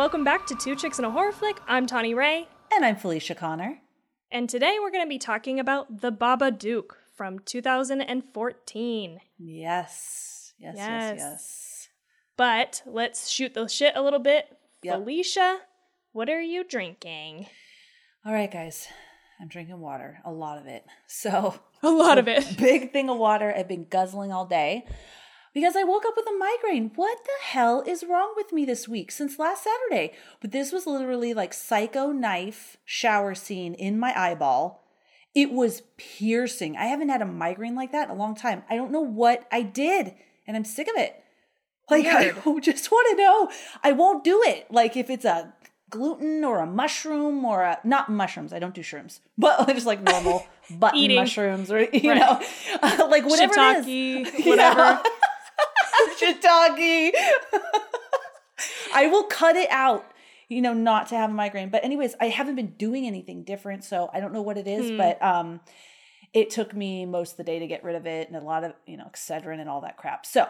[0.00, 1.58] welcome back to Two Chicks and a Horror Flick.
[1.68, 3.80] I'm Tawny Ray, And I'm Felicia Connor.
[4.32, 9.20] and today we're going to be talking about The Babadook from 2014.
[9.38, 10.54] Yes.
[10.58, 11.14] Yes, yes, Yes.
[11.18, 11.88] yes.
[12.38, 14.46] But let's shoot the shit a little bit.
[14.84, 15.00] Yep.
[15.00, 15.58] Felicia,
[16.12, 17.48] what are you drinking?
[18.24, 18.88] All right, guys.
[19.38, 20.82] I'm drinking water, a lot of it.
[21.08, 22.56] So, A lot of it.
[22.56, 24.86] big thing of water I've been guzzling all day
[25.54, 26.92] because I woke up with a migraine.
[26.94, 30.12] What the hell is wrong with me this week since last Saturday?
[30.40, 34.84] But this was literally like psycho knife shower scene in my eyeball.
[35.34, 36.76] It was piercing.
[36.76, 38.62] I haven't had a migraine like that in a long time.
[38.68, 40.14] I don't know what I did,
[40.46, 41.14] and I'm sick of it.
[41.88, 43.50] Like, I just want to know.
[43.84, 44.66] I won't do it.
[44.72, 45.52] Like, if it's a
[45.88, 50.02] gluten or a mushroom or a not mushrooms, I don't do shrooms, but just like
[50.02, 52.18] normal button mushrooms or you Right.
[52.20, 53.86] know, like whatever it is.
[56.20, 57.64] Shiitake, whatever.
[57.66, 58.94] Shiitake.
[58.94, 60.04] I will cut it out,
[60.48, 61.70] you know, not to have a migraine.
[61.70, 64.90] But anyways, I haven't been doing anything different, so I don't know what it is,
[64.90, 64.96] Hmm.
[64.96, 65.60] but um
[66.32, 68.62] it took me most of the day to get rid of it and a lot
[68.62, 70.24] of, you know, Excedrin and all that crap.
[70.24, 70.48] So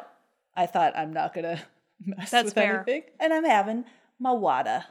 [0.55, 1.59] I thought I'm not gonna
[2.05, 2.77] mess That's with fair.
[2.87, 3.03] anything.
[3.19, 3.85] And I'm having
[4.19, 4.87] my wada.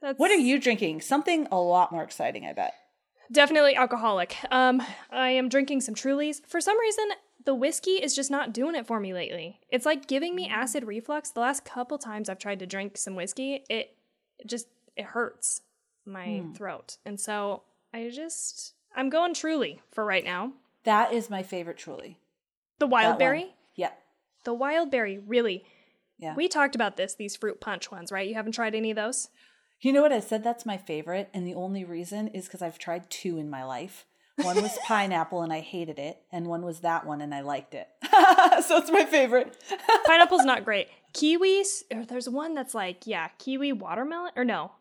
[0.00, 1.02] That's What are you drinking?
[1.02, 2.72] Something a lot more exciting, I bet.
[3.32, 4.36] Definitely alcoholic.
[4.50, 6.40] Um, I am drinking some Trulies.
[6.46, 7.04] For some reason,
[7.44, 9.60] the whiskey is just not doing it for me lately.
[9.68, 11.30] It's like giving me acid reflux.
[11.30, 13.96] The last couple times I've tried to drink some whiskey, it
[14.38, 15.62] it just it hurts
[16.06, 16.52] my hmm.
[16.52, 16.98] throat.
[17.04, 20.52] And so I just I'm going Truly for right now.
[20.84, 22.18] That is my favorite truly.
[22.78, 23.18] The That wild one.
[23.18, 23.92] berry, Yeah.
[24.44, 25.64] the wild berry, really.
[26.18, 26.34] Yeah.
[26.34, 28.28] We talked about this, these fruit punch ones, right?
[28.28, 29.30] You haven't tried any of those?
[29.80, 30.12] You know what?
[30.12, 33.50] I said that's my favorite, and the only reason is because I've tried two in
[33.50, 34.06] my life.
[34.36, 37.74] One was pineapple, and I hated it, and one was that one, and I liked
[37.74, 37.88] it.
[38.64, 39.56] so it's my favorite.
[40.06, 40.88] Pineapple's not great.
[41.14, 44.72] Kiwis, or there's one that's like, yeah, kiwi watermelon, or no,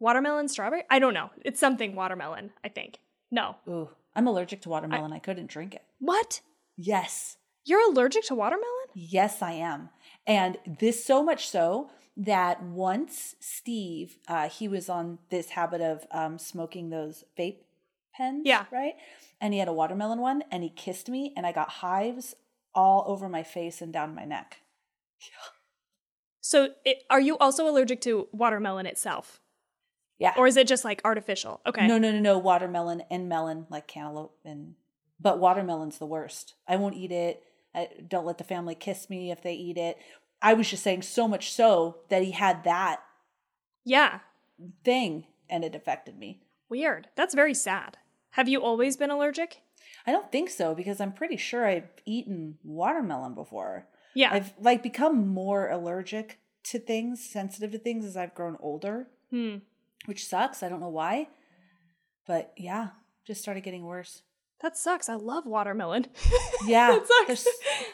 [0.00, 0.82] watermelon strawberry?
[0.90, 1.30] I don't know.
[1.44, 2.98] It's something watermelon, I think.
[3.30, 3.56] No.
[3.68, 5.12] Ooh, I'm allergic to watermelon.
[5.12, 5.82] I, couldn't drink it.
[6.00, 6.40] What?
[6.76, 8.66] Yes, You're allergic to watermelon?
[8.94, 9.90] yes, I am.
[10.26, 16.04] And this so much so that once Steve, uh, he was on this habit of
[16.10, 17.58] um, smoking those vape
[18.18, 18.66] pens, Yeah.
[18.70, 18.94] right?
[19.40, 22.34] And he had a watermelon one, and he kissed me, and I got hives
[22.74, 24.58] all over my face and down my neck.
[25.20, 25.50] Yeah.
[26.40, 29.40] So, it, are you also allergic to watermelon itself?
[30.18, 30.34] Yeah.
[30.36, 31.60] Or is it just like artificial?
[31.66, 31.86] Okay.
[31.86, 32.38] No, no, no, no.
[32.38, 34.74] Watermelon and melon, like cantaloupe, and
[35.20, 36.54] but watermelon's the worst.
[36.66, 37.42] I won't eat it.
[37.74, 39.96] I don't let the family kiss me if they eat it.
[40.42, 43.00] I was just saying so much so that he had that
[43.84, 44.20] Yeah.
[44.84, 46.40] thing, and it affected me.
[46.68, 47.08] Weird.
[47.14, 47.98] That's very sad.
[48.38, 49.62] Have you always been allergic?
[50.06, 53.88] I don't think so because I'm pretty sure I've eaten watermelon before.
[54.14, 54.32] Yeah.
[54.32, 59.56] I've like become more allergic to things, sensitive to things as I've grown older, hmm.
[60.04, 60.62] which sucks.
[60.62, 61.26] I don't know why,
[62.28, 62.90] but yeah,
[63.26, 64.22] just started getting worse.
[64.62, 65.08] That sucks.
[65.08, 66.06] I love watermelon.
[66.64, 67.48] Yeah, That sucks.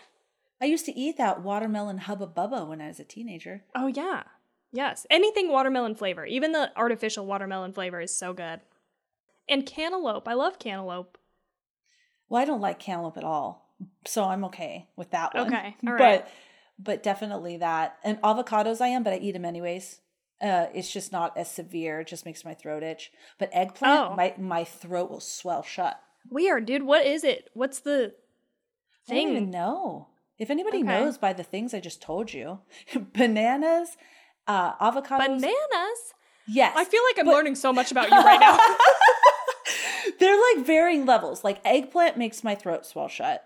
[0.61, 3.65] I used to eat that watermelon hubba bubba when I was a teenager.
[3.75, 4.25] Oh yeah.
[4.72, 5.06] Yes.
[5.09, 6.26] Anything watermelon flavor.
[6.26, 8.61] Even the artificial watermelon flavor is so good.
[9.49, 10.27] And cantaloupe.
[10.28, 11.19] I love cantaloupe.
[12.28, 13.75] Well, I don't like cantaloupe at all,
[14.06, 15.49] so I'm okay with that one.
[15.49, 16.25] Okay, all right.
[16.25, 16.28] But
[16.78, 17.99] but definitely that.
[18.03, 20.00] And avocados, I am, but I eat them anyways.
[20.43, 22.00] Uh, it's just not as severe.
[22.00, 23.12] It just makes my throat itch.
[23.38, 24.16] But eggplant, Oh.
[24.16, 26.00] my my throat will swell shut.
[26.31, 26.82] Weird, dude.
[26.84, 27.50] What is it?
[27.55, 28.15] What's the
[29.09, 29.50] I don't even thing?
[29.50, 30.09] know.
[30.38, 30.87] If anybody Okay.
[30.88, 32.61] knows by the things I just told you,
[33.12, 33.97] bananas,
[34.49, 35.19] uh, avocados.
[35.26, 36.15] Bananas?
[36.49, 38.58] yes, I feel like I'm but- learning so much about you right now.
[40.19, 41.44] They're like varying levels.
[41.44, 43.44] Like eggplant makes my throat swell shut,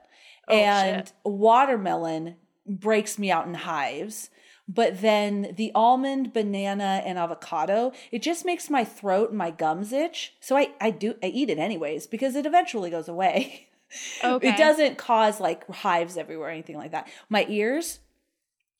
[0.48, 1.12] Oh, and shit.
[1.24, 2.36] watermelon
[2.66, 4.30] breaks me out in hives.
[4.70, 9.92] But then the almond, banana, and avocado, it just makes my throat and my gums
[9.94, 10.34] itch.
[10.40, 13.64] So I, I do I eat it anyways because it eventually goes away.
[14.22, 14.50] Okay.
[14.50, 17.08] It doesn't cause like hives everywhere or anything like that.
[17.30, 18.00] My ears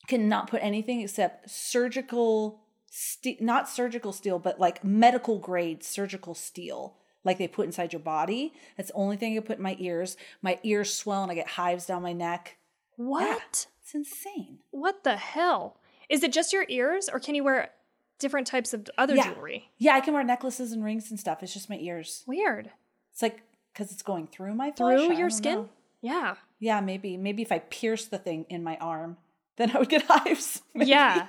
[0.07, 2.61] cannot put anything except surgical
[2.91, 8.01] ste- not surgical steel, but like medical grade surgical steel, like they put inside your
[8.01, 8.53] body.
[8.77, 10.17] That's the only thing I put in my ears.
[10.43, 12.57] My ears swell and I get hives down my neck.
[12.97, 13.67] What?
[13.83, 14.59] It's insane.
[14.71, 15.79] What the hell?
[16.09, 17.71] Is it just your ears or can you wear
[18.19, 19.33] different types of other Yeah.
[19.33, 19.71] jewelry?
[19.79, 21.43] Yeah, I can wear necklaces and rings and stuff.
[21.43, 22.25] It's just my ears.
[22.27, 22.71] Weird.
[23.13, 23.43] It's like
[23.73, 25.07] because it's going through my flesh.
[25.07, 25.55] Through your skin?
[25.59, 25.69] know.
[26.01, 26.35] Yeah.
[26.59, 27.17] Yeah, maybe.
[27.17, 29.17] Maybe if I pierce the thing in my arm,
[29.57, 30.63] then I would get hives.
[30.75, 30.91] Maybe.
[30.91, 31.27] Yeah.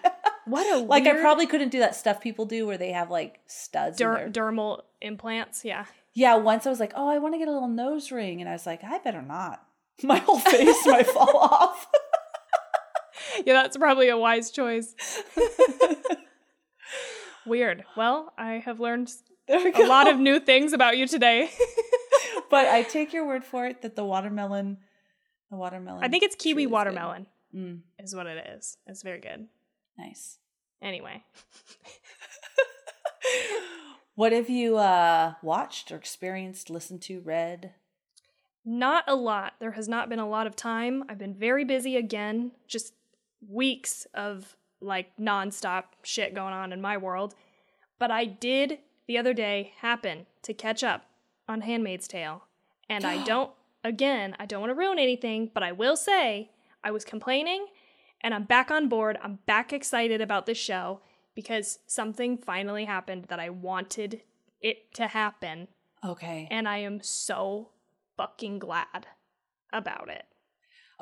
[0.50, 3.40] What a like I probably couldn't do that stuff people do where they have like
[3.48, 4.00] studs.
[4.02, 5.64] in der- their- dermal implants.
[5.64, 5.86] Yeah.
[6.14, 8.42] Yeah, once I was like, oh, I want to get a little nose ring.
[8.42, 9.62] And I was like, I better not.
[10.04, 11.88] My whole face might fall off.
[13.46, 14.94] Yeah, that's probably a wise choice.
[17.46, 17.84] Weird.
[17.96, 19.10] Well, I have learned
[19.48, 21.50] a lot of new things about you today.
[22.50, 24.78] but I take your word for it that the watermelon,
[25.50, 26.04] the watermelon.
[26.04, 26.72] I think it's kiwi good.
[26.72, 28.78] watermelon, Mm, is what it is.
[28.88, 29.48] It's very good.
[30.00, 30.40] Nice.
[30.82, 31.24] Anyway,
[34.16, 37.74] What have you uh watched or experienced, listened to, read?
[38.66, 39.54] not a lot.
[39.60, 41.04] There has not been a lot of time.
[41.10, 42.94] I've been very busy again, just
[43.48, 47.34] weeks of like nonstop shit going on in my world.
[47.98, 51.06] But I did the other day happen to catch up
[51.48, 52.44] on Handmaid's Tale.
[52.90, 53.52] And I don't,
[53.84, 56.52] again, I don't want to ruin anything, but I will say
[56.84, 57.68] I was complaining
[58.22, 59.18] and I'm back on board.
[59.22, 61.02] I'm back excited about this show
[61.36, 64.22] because something finally happened that I wanted
[64.62, 65.68] it to happen.
[66.04, 66.48] Okay.
[66.52, 67.70] And I am so
[68.18, 69.08] fucking glad
[69.72, 70.26] about it.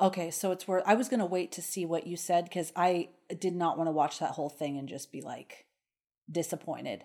[0.00, 3.08] Okay, so it's worth I was gonna wait to see what you said because I
[3.36, 5.66] did not want to watch that whole thing and just be like
[6.30, 7.04] disappointed.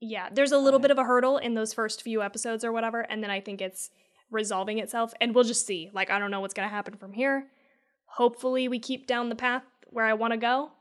[0.00, 0.84] Yeah, there's a little Okay.
[0.84, 3.60] bit of a hurdle in those first few episodes or whatever, and then I think
[3.60, 3.90] it's
[4.30, 5.90] resolving itself, and we'll just see.
[5.92, 7.48] Like, I don't know what's gonna happen from here.
[8.14, 10.72] Hopefully, we keep down the path where I want to go,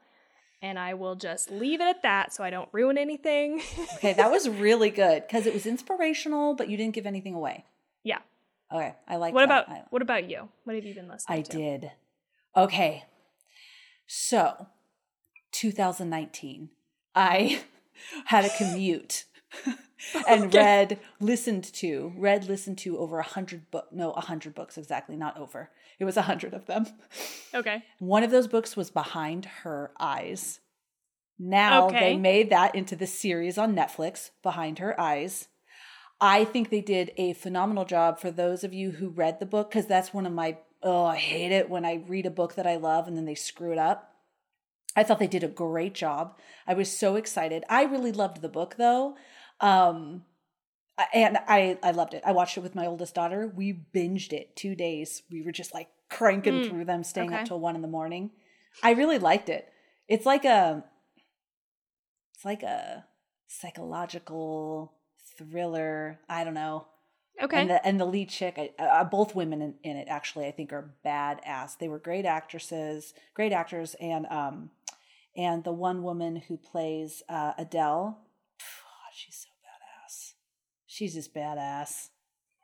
[0.61, 3.61] and I will just leave it at that so I don't ruin anything.
[3.95, 7.65] Okay, that was really good because it was inspirational, but you didn't give anything away.
[8.03, 8.19] yeah.
[8.71, 9.33] Okay, I like.
[9.33, 9.65] What that.
[9.65, 10.47] about I, what about you?
[10.63, 11.57] What have you been listening I to?
[11.57, 11.91] I did.
[12.55, 13.03] Okay,
[14.05, 14.67] so
[15.51, 16.69] 2019,
[17.15, 17.61] I
[18.25, 19.25] had a commute
[20.27, 20.57] and Okay.
[20.57, 23.87] read, listened to, read, listened to over a hundred book.
[23.91, 25.69] No, a hundred books exactly, not over.
[25.99, 26.87] It was a hundred of them.
[27.53, 27.83] Okay.
[27.99, 30.59] One of those books was Behind Her Eyes.
[31.37, 31.99] Now Okay.
[31.99, 35.47] they made that into the series on Netflix, Behind Her Eyes.
[36.21, 39.69] I think they did a phenomenal job for those of you who read the book,
[39.69, 42.67] because that's one of my, oh, I hate it when I read a book that
[42.67, 44.13] I love and then they screw it up.
[44.95, 46.37] I thought they did a great job.
[46.67, 47.63] I was so excited.
[47.69, 49.15] I really loved the book though.
[49.61, 50.23] Um,
[51.13, 52.23] and I, I loved it.
[52.25, 53.47] I watched it with my oldest daughter.
[53.47, 55.23] We binged it two days.
[55.31, 58.31] We were just like cranking Mm, through them, staying up till one in the morning.
[58.83, 59.71] I really liked it.
[60.07, 60.83] It's like a,
[62.35, 63.05] it's like a
[63.47, 64.93] psychological
[65.37, 66.19] thriller.
[66.27, 66.87] I don't know.
[67.41, 67.61] Okay.
[67.61, 70.51] And the and the lead chick, I, uh, both women in, in it actually, I
[70.51, 71.77] think are badass.
[71.77, 74.71] They were great actresses, great actors, and um,
[75.37, 78.19] and the one woman who plays uh, Adele,
[79.13, 79.48] she's so.
[80.99, 82.09] She's just badass.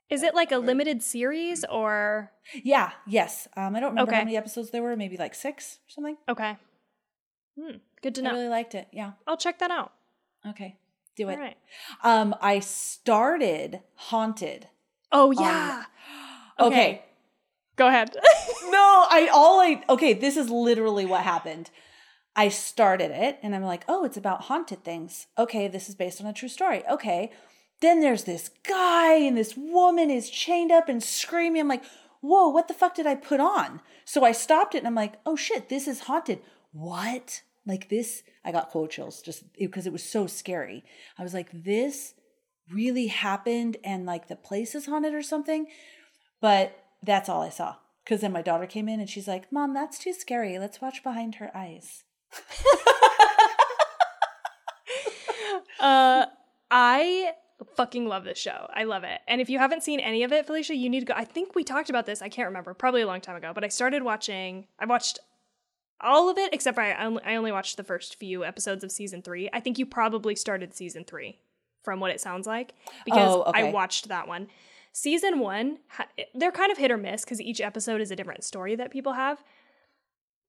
[0.10, 2.34] Is it like a limited series or
[2.66, 2.92] Yeah.
[3.08, 3.48] Yes.
[3.56, 4.98] Um, I don't remember how many episodes there were.
[4.98, 6.18] Maybe like six or something.
[6.28, 6.58] okay?
[7.58, 8.32] Hmm, good to know.
[8.32, 8.90] I really liked it.
[8.92, 9.14] Yeah.
[9.26, 9.94] I'll check that out.
[10.46, 10.76] Okay.
[11.16, 11.36] Do it.
[11.36, 11.56] All right.
[12.04, 14.68] Um, I started Haunted.
[15.14, 15.84] Oh on- yeah.
[16.60, 16.68] okay.
[16.68, 17.02] Okay.
[17.78, 18.14] Go ahead.
[18.66, 21.70] no, I all I okay, this is literally what happened.
[22.36, 26.20] I started it and I'm like, "Oh, it's about haunted things." Okay, this is based
[26.20, 26.84] on a true story.
[26.90, 27.32] Okay.
[27.82, 31.62] Then there's this guy and this woman is chained up and screaming.
[31.62, 31.84] I'm like,
[32.22, 35.20] "Whoa, what the fuck did I put on?" So I stopped it and I'm like,
[35.26, 36.40] "Oh shit, this is haunted."
[36.72, 37.42] What?
[37.66, 40.84] Like this I got cold chills just because it was so scary.
[41.18, 42.14] I was like, "This
[42.72, 45.68] really happened and like the place is haunted or something?"
[46.42, 47.76] But that's all I saw.
[48.04, 50.60] Because then my daughter came in and she's like, Mom, that's too scary.
[50.60, 52.04] Let's watch Behind Her Eyes.
[55.80, 56.28] uh,
[56.70, 57.32] I
[57.76, 58.68] fucking love this show.
[58.74, 59.22] I love it.
[59.28, 61.14] And if you haven't seen any of it, Felicia, you need to go.
[61.16, 62.22] I think we talked about this.
[62.22, 62.74] I can't remember.
[62.74, 63.52] Probably a long time ago.
[63.54, 64.68] But I started watching.
[64.80, 65.20] I watched
[66.02, 68.92] all of it except for I only, I only watched the first few episodes of
[68.92, 69.50] season three.
[69.54, 71.40] I think you probably started season three,
[71.84, 72.74] from what it sounds like,
[73.06, 73.70] because Oh, okay.
[73.70, 74.48] I watched that one.
[74.92, 75.80] Season one,
[76.34, 79.14] they're kind of hit or miss because each episode is a different story that people
[79.14, 79.44] have.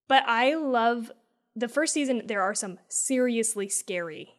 [0.07, 1.11] But I love
[1.55, 2.23] the first season.
[2.25, 4.36] There are some seriously scary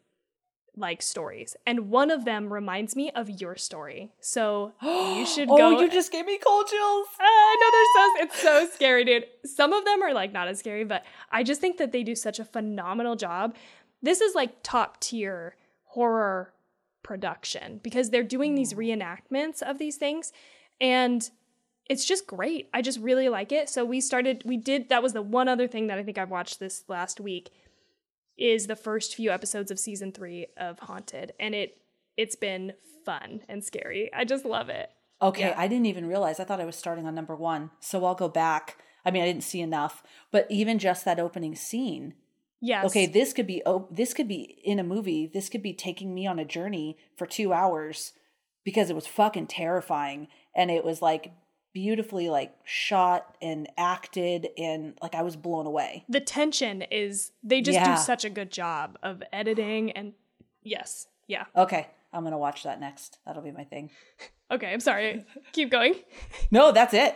[0.78, 4.10] like stories, and one of them reminds me of your story.
[4.20, 5.76] So you should oh, go.
[5.76, 7.06] oh, you just gave me cold chills.
[7.20, 9.26] Ah, I know they're so it's so scary, dude.
[9.44, 12.14] Some of them are like not as scary, but I just think that they do
[12.14, 13.54] such a phenomenal job.
[14.02, 16.52] This is like top tier horror
[17.02, 18.78] production because they're doing these mm.
[18.78, 20.32] reenactments of these things
[20.80, 21.30] and
[21.88, 22.68] it's just great.
[22.74, 23.68] I just really like it.
[23.70, 26.30] So we started we did that was the one other thing that I think I've
[26.30, 27.50] watched this last week
[28.38, 31.78] is the first few episodes of season 3 of Haunted and it
[32.16, 32.72] it's been
[33.04, 34.10] fun and scary.
[34.12, 34.90] I just love it.
[35.22, 35.54] Okay, Yeah.
[35.56, 36.40] I didn't even realize.
[36.40, 37.70] I thought I was starting on number one.
[37.80, 38.78] So I'll go back.
[39.04, 42.14] I mean, I didn't see enough, but even just that opening scene.
[42.60, 42.86] Yes.
[42.86, 45.30] Okay, this could be oh, this could be in a movie.
[45.32, 48.12] This could be taking me on a journey for two hours
[48.64, 51.32] because it was fucking terrifying and it was like
[51.72, 56.04] beautifully like shot and acted and like I was blown away.
[56.08, 57.94] the tension is they just Yeah.
[57.96, 60.14] do such a good job of editing and
[60.62, 61.06] Yes.
[61.28, 61.44] Yeah.
[61.56, 63.18] Okay, I'm gonna watch that next.
[63.24, 63.90] That'll be my thing.
[64.50, 65.24] Okay, I'm sorry.
[65.52, 65.94] Keep going.
[66.50, 67.14] No, that's it.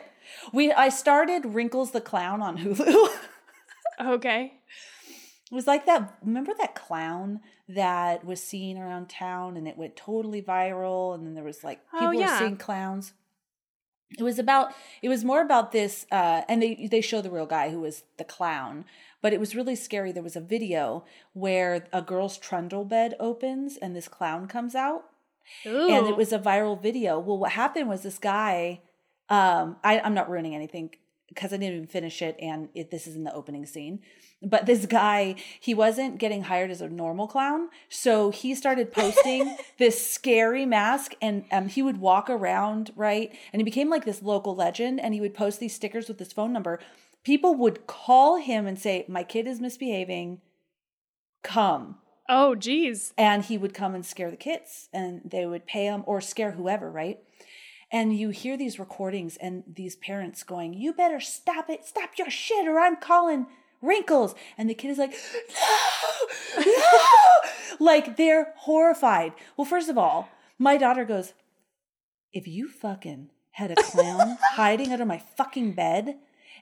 [0.53, 3.09] We I started Wrinkles the Clown on Hulu.
[4.01, 4.55] Okay.
[5.51, 6.17] It was like that.
[6.23, 11.35] Remember that clown that was seen around town and it went totally viral, and then
[11.35, 13.13] there was like Oh, people were seeing clowns.
[14.19, 14.75] It was about.
[15.01, 18.05] It was more about this, uh, and they they show the real guy who was
[18.19, 18.85] the clown,
[19.21, 20.13] but it was really scary.
[20.13, 25.05] There was a video where a girl's trundle bed opens and this clown comes out,
[25.67, 25.89] Ooh.
[25.91, 27.19] and it was a viral video.
[27.19, 28.81] Well, what happened was this guy.
[29.29, 30.91] Um, I, I'm not ruining anything
[31.35, 34.01] because I didn't even finish it, and it, this is in the opening scene.
[34.43, 39.57] But this guy, he wasn't getting hired as a normal clown, so he started posting
[39.79, 44.23] this scary mask, and um, he would walk around right, and he became like this
[44.23, 46.79] local legend, and he would post these stickers with his phone number.
[47.25, 50.41] People would call him and say, "My kid is misbehaving.
[51.43, 51.97] Come."
[52.29, 53.13] Oh, geez.
[53.19, 56.53] and he would come and scare the kids and they would pay him or scare
[56.53, 57.19] whoever right
[57.93, 61.85] and you hear these recordings and these parents going you better stop it.
[61.87, 63.47] Stop your shit or i'm calling
[63.83, 64.35] wrinkles.
[64.57, 65.13] And the kid is like
[66.57, 66.73] no no.
[67.81, 69.33] Like they're horrified.
[69.57, 71.35] Well first of all my daughter goes
[72.33, 76.17] if you fucking had a clown hiding under my fucking bed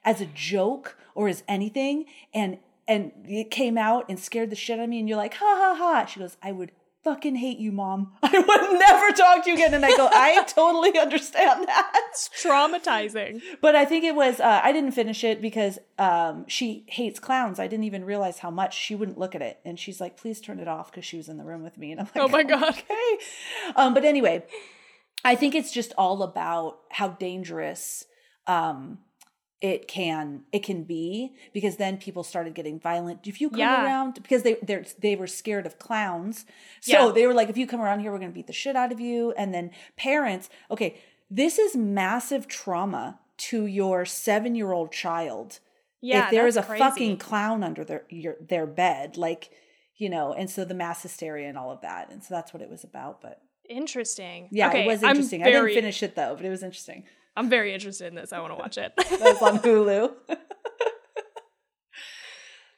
[0.05, 2.59] as a joke or as anything and
[2.89, 5.47] and it came out and scared the shit out of me and you're like ha
[5.47, 6.07] ha ha.
[6.07, 8.13] She goes i would fucking hate you mom.
[8.23, 9.75] I would never talk to you again.
[9.75, 11.93] And i go i totally understand that.
[12.11, 13.41] It's traumatizing.
[13.61, 17.59] but i think it was uh, i didn't finish it because um, she hates clowns.
[17.59, 19.61] I didn't even realize how much she wouldn't look at it.
[19.65, 21.93] And she's like please turn it off because she was in the room with me.
[21.93, 22.63] And i'm like Oh my God.
[22.69, 23.19] okay.
[23.77, 24.45] Um, but anyway
[25.25, 28.05] I think it's just all about how dangerous
[28.47, 28.99] um
[29.61, 33.27] it can it can be because then people started getting violent.
[33.27, 33.85] If you come Yeah.
[33.85, 36.47] around because they they they were scared of clowns.
[36.81, 37.13] So Yeah.
[37.13, 38.91] they were like if you come around here we're going to beat the shit out
[38.93, 40.97] of you and then parents, okay,
[41.31, 45.61] this is massive trauma to your 7-year-old child.
[46.03, 46.25] Yeah.
[46.25, 46.79] if there is a crazy.
[46.83, 49.51] fucking clown under their your their bed like
[49.97, 52.11] you know, and so the mass hysteria and all of that.
[52.11, 54.49] And so that's what it was about, but Interesting.
[54.51, 55.43] yeah, okay, it was I'm interesting.
[55.43, 57.05] I didn't finish it though, but it was interesting.
[57.41, 58.35] I'm very interested in this.
[58.35, 58.93] I want to watch it.
[58.97, 60.13] That was on Hulu.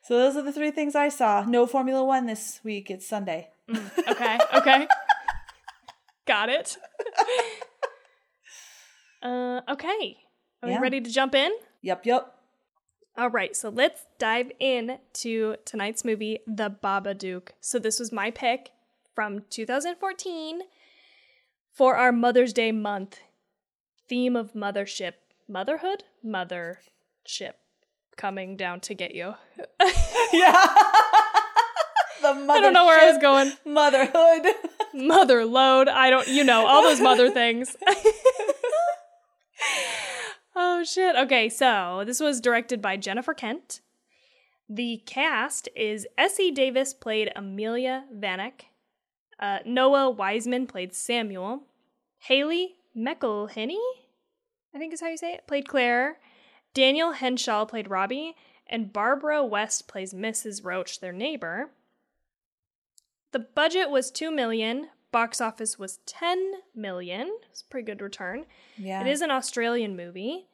[0.04, 1.42] so those are the three things I saw.
[1.42, 2.88] No Formula One this week.
[2.88, 3.49] It's Sunday.
[4.09, 4.38] okay.
[4.54, 4.87] Okay.
[6.28, 6.76] Got it.
[9.23, 10.19] uh, okay.
[10.62, 10.76] Are Yeah.
[10.76, 11.50] we ready to jump in?
[11.83, 12.33] Yep, yep.
[13.19, 17.49] All right, so let's dive in to tonight's movie, The Babadook.
[17.61, 18.71] So this was my pick
[19.14, 20.61] from 2014
[21.73, 23.19] for our Mother's Day month
[24.12, 25.14] theme of mothership,
[25.49, 27.54] motherhood, mothership
[28.14, 29.33] coming down to get you.
[30.35, 30.66] Yeah.
[32.21, 33.52] the mother I don't know where I was going.
[33.64, 34.47] Motherhood.
[34.92, 35.88] Mother load.
[35.88, 37.75] I don't, you know, all those mother things.
[40.54, 41.16] oh shit.
[41.16, 43.81] Okay, so this was directed by Jennifer Kent.
[44.69, 48.66] The cast is Essie Davis played Amelia Vanek.
[49.40, 51.62] Uh, Noah Wiseman played Samuel.
[52.21, 53.81] Hayley McElhinney,
[54.74, 56.18] I think is how you say it, played Claire.
[56.74, 58.34] Daniel Henshaw played Robbie,
[58.66, 60.64] and Barbara West plays Mrs.
[60.64, 61.70] Roach, their neighbor.
[63.32, 67.30] The budget was 2 million, box office was 10 million.
[67.50, 68.46] It's a pretty good return.
[68.76, 69.02] Yeah.
[69.02, 70.46] It is an Australian movie.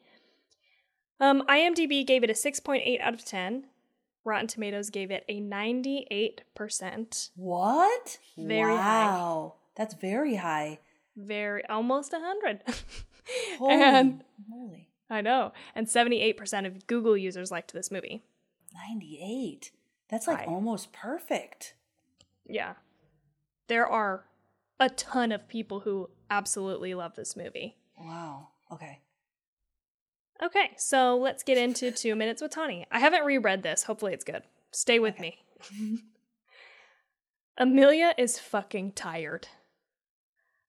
[1.21, 3.65] Um, IMDb gave it a 6.8 out of 10.
[4.25, 7.31] Rotten Tomatoes gave it a 98%.
[7.37, 8.19] What?
[8.37, 9.07] Very high.
[9.07, 9.55] wow.
[9.75, 10.81] That's very high.
[11.17, 12.63] Very almost 100.
[13.59, 14.89] Holy and moly.
[15.11, 15.53] I know.
[15.75, 18.23] And 78% of Google users liked this movie.
[18.75, 19.71] 98.
[20.09, 21.75] That's like almost perfect.
[22.47, 22.75] Yeah.
[23.69, 24.25] There are
[24.81, 27.77] a ton of people who absolutely love this movie.
[27.99, 28.49] Wow.
[28.73, 29.01] Okay.
[30.43, 32.87] Okay, so let's get into Two Minutes with Tawny.
[32.91, 33.85] I haven't reread this.
[33.85, 34.43] Hopefully, it's good.
[34.71, 35.39] Stay with me.
[37.59, 39.49] Amelia is fucking tired.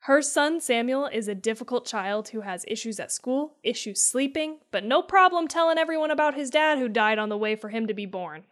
[0.03, 4.85] Her son Samuel is a difficult child who has issues at school, issues sleeping, but
[4.85, 7.93] no problem telling everyone about his dad who died on the way for him to
[7.93, 8.43] be born.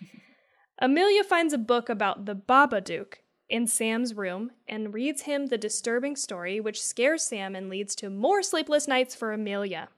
[0.78, 3.14] Amelia finds a book about the Babadook
[3.48, 8.08] in Sam's room and reads him the disturbing story, which scares Sam and leads to
[8.08, 9.88] more sleepless nights for Amelia.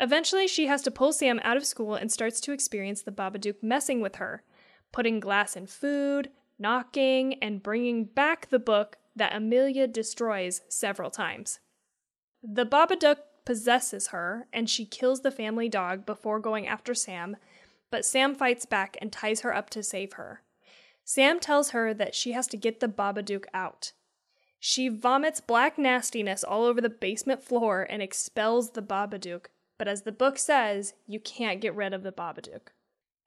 [0.00, 3.62] Eventually, she has to pull Sam out of school and starts to experience the Babadook
[3.62, 4.42] messing with her,
[4.92, 11.60] putting glass in food, knocking, and bringing back the book that Amelia destroys several times.
[12.42, 17.36] The Babadook possesses her, and she kills the family dog before going after Sam,
[17.90, 20.42] but Sam fights back and ties her up to save her.
[21.04, 23.92] Sam tells her that she has to get the Babadook out.
[24.58, 29.46] She vomits black nastiness all over the basement floor and expels the Babadook,
[29.78, 32.68] but as the book says, you can't get rid of the Babadook.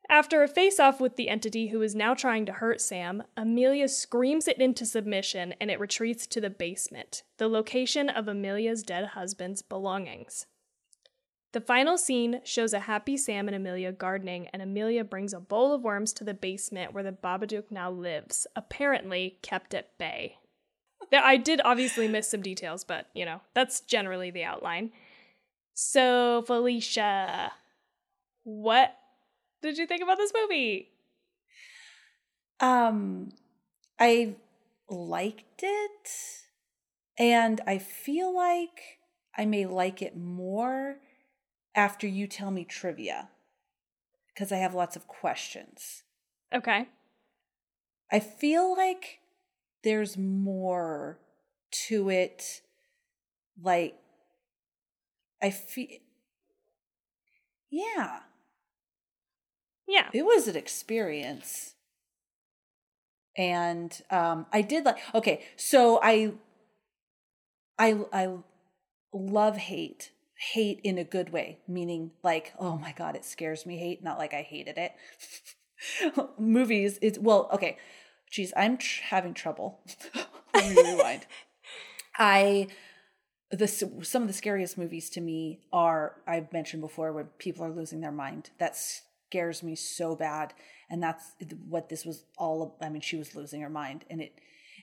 [0.10, 3.90] After a face off with the entity who is now trying to hurt Sam, Amelia
[3.90, 9.08] screams it into submission and it retreats to the basement, the location of Amelia's dead
[9.08, 10.46] husband's belongings.
[11.52, 15.74] The final scene shows a happy Sam and Amelia gardening, and Amelia brings a bowl
[15.74, 20.38] of worms to the basement where the Babadook now lives, apparently kept at bay.
[21.12, 24.92] I did obviously miss some details, but you know, that's generally the outline.
[25.74, 27.52] So, Felicia,
[28.44, 28.96] what
[29.62, 30.90] did you think about this movie?
[32.60, 33.30] Um,
[34.00, 34.36] I
[34.90, 36.12] liked it,
[37.18, 39.00] and I feel like
[39.38, 40.98] I may like it more
[41.76, 43.30] after you tell me trivia
[44.34, 46.04] because I have lots of questions.
[46.54, 46.88] Okay.
[48.12, 49.20] I feel like
[49.84, 51.20] there's more
[51.88, 52.62] to it.
[53.62, 53.96] Like,
[55.42, 55.88] I feel.
[57.70, 58.20] Yeah.
[59.88, 60.10] Yeah.
[60.14, 61.76] It was an experience.
[63.38, 66.34] And um I did like okay, so I
[67.78, 68.30] I I
[69.14, 70.12] love hate.
[70.54, 74.20] Hate in a good way, meaning like, oh my god, it scares me hate, not
[74.20, 74.94] like I hated it.
[76.40, 77.78] Movies, it's well, okay.
[78.30, 79.80] Geez, I'm tr- having trouble.
[80.54, 81.26] Let me rewind.
[82.18, 82.68] I
[83.52, 87.72] the some of the scariest movies to me are I've mentioned before when people are
[87.72, 88.52] losing their mind.
[88.60, 90.54] That's scares me so bad.
[90.90, 91.34] And that's
[91.68, 94.06] what this was all i mean she was losing her mind.
[94.10, 94.34] And it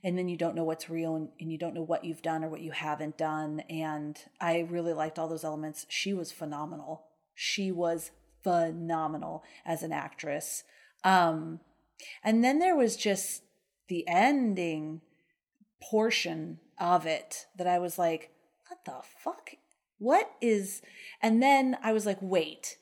[0.02, 2.44] and then you don't know what's real and, and you don't know what you've done
[2.44, 3.60] or what you haven't done.
[3.70, 5.86] And i really liked all those elements.
[5.88, 7.06] She was phenomenal.
[7.34, 8.10] She was
[8.42, 10.64] phenomenal as an actress.
[11.02, 11.60] Um
[12.22, 13.42] and then there was just
[13.88, 15.00] the ending
[15.90, 18.30] portion of it that i was like
[18.68, 19.50] what the fuck?
[19.98, 20.82] What is
[21.22, 22.76] and then i was like wait.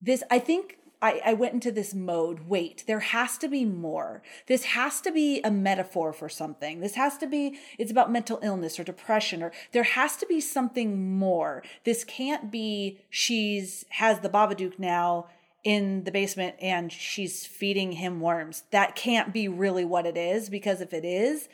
[0.00, 4.22] This i think I, I went into this mode wait there has to be more
[4.46, 8.38] this has to be a metaphor for something this has to be it's about mental
[8.42, 14.20] illness or depression or there has to be something more this can't be she's has
[14.20, 15.26] the babadook now
[15.64, 20.48] in the basement and she's feeding him worms that can't be really what it is
[20.48, 21.48] because if it is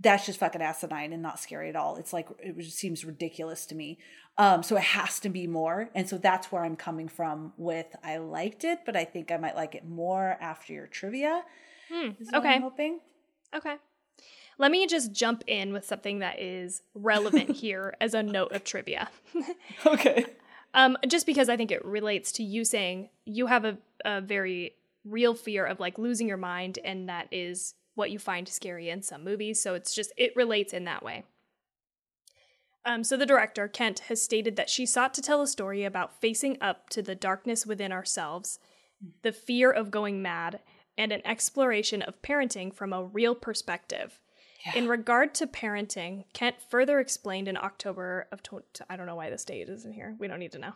[0.00, 1.96] that's just fucking asinine and not scary at all.
[1.96, 3.98] It's like it seems ridiculous to me.
[4.38, 7.54] Um, so it has to be more, and so that's where I'm coming from.
[7.56, 11.42] With I liked it, but I think I might like it more after your trivia.
[11.90, 12.10] Hmm.
[12.34, 13.00] okay, I'm hoping.
[13.54, 13.76] Okay,
[14.58, 18.64] let me just jump in with something that is relevant here as a note of
[18.64, 19.08] trivia.
[19.86, 20.26] okay.
[20.74, 24.74] Um, just because I think it relates to you saying you have a, a very
[25.04, 29.02] real fear of like losing your mind, and that is what you find scary in
[29.02, 29.60] some movies.
[29.60, 31.24] So it's just, it relates in that way.
[32.86, 36.20] Um, so the director, Kent, has stated that she sought to tell a story about
[36.20, 38.60] facing up to the darkness within ourselves,
[39.22, 40.60] the fear of going mad,
[40.96, 44.20] and an exploration of parenting from a real perspective.
[44.64, 44.78] Yeah.
[44.78, 49.30] In regard to parenting, Kent further explained in October of tw- I don't know why
[49.30, 50.14] this date isn't here.
[50.18, 50.72] We don't need to know.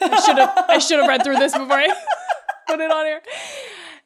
[0.00, 1.88] I should have I should have read through this before I
[2.68, 3.22] put it on here.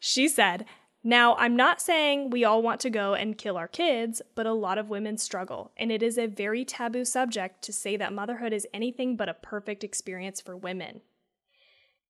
[0.01, 0.67] She said,
[1.07, 4.53] now, I'm not saying we all want to go and kill our kids, but a
[4.53, 8.53] lot of women struggle, and it is a very taboo subject to say that motherhood
[8.53, 11.03] is anything but a perfect experience for women.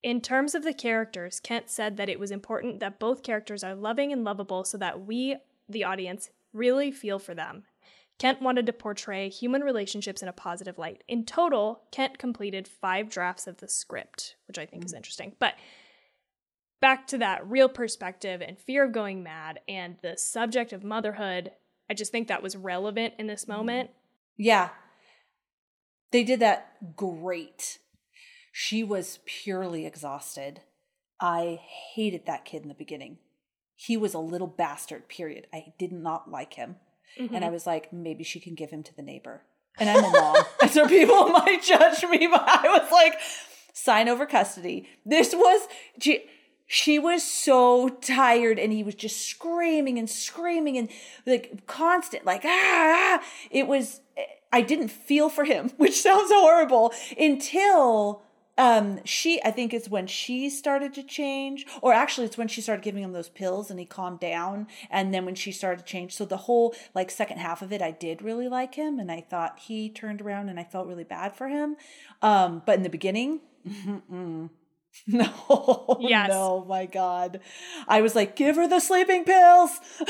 [0.03, 3.75] In terms of the characters, Kent said that it was important that both characters are
[3.75, 5.37] loving and lovable so that we,
[5.69, 7.65] the audience, really feel for them.
[8.19, 11.05] Kent wanted to portray human relationships in a positive light.
[11.07, 14.87] In total, Kent completed five drafts of the script, which I think mm.
[14.87, 15.35] is interesting.
[15.39, 15.57] But
[16.87, 21.51] back to that real perspective and fear of going mad and the subject of motherhood,
[21.91, 23.91] I just think that was relevant in this moment.
[24.37, 24.69] Yeah.
[26.13, 27.81] They did that great.
[28.53, 30.61] She was purely exhausted.
[31.21, 31.59] I
[31.93, 33.19] hated that kid in the beginning.
[33.75, 35.49] He was a little bastard, period.
[35.53, 36.77] I did not like him.
[37.19, 37.35] Mm-hmm.
[37.35, 39.43] And I was like, maybe she can give him to the neighbor.
[39.77, 40.37] And I'm a mom.
[40.63, 43.15] and so people might judge me, but I was like,
[43.73, 44.89] sign over custody.
[45.05, 45.67] This was,
[45.99, 46.27] she
[46.99, 50.89] was so tired and he was just screaming and screaming and
[51.25, 54.01] like constant like ah, ah, it was
[54.53, 58.23] i didn't feel for him which sounds horrible until
[58.59, 62.61] um she i think it's when she started to change or actually it's when she
[62.61, 65.85] started giving him those pills and he calmed down and then when she started to
[65.85, 66.15] change.
[66.15, 69.21] So the whole like second half of it i did really like him and i
[69.21, 71.77] thought he turned around and i felt really bad for him.
[72.23, 73.41] Um but in the beginning
[75.07, 75.99] No.
[76.01, 76.31] Yes.
[76.31, 77.41] No, my God.
[77.87, 79.71] I was like, give her the sleeping pills.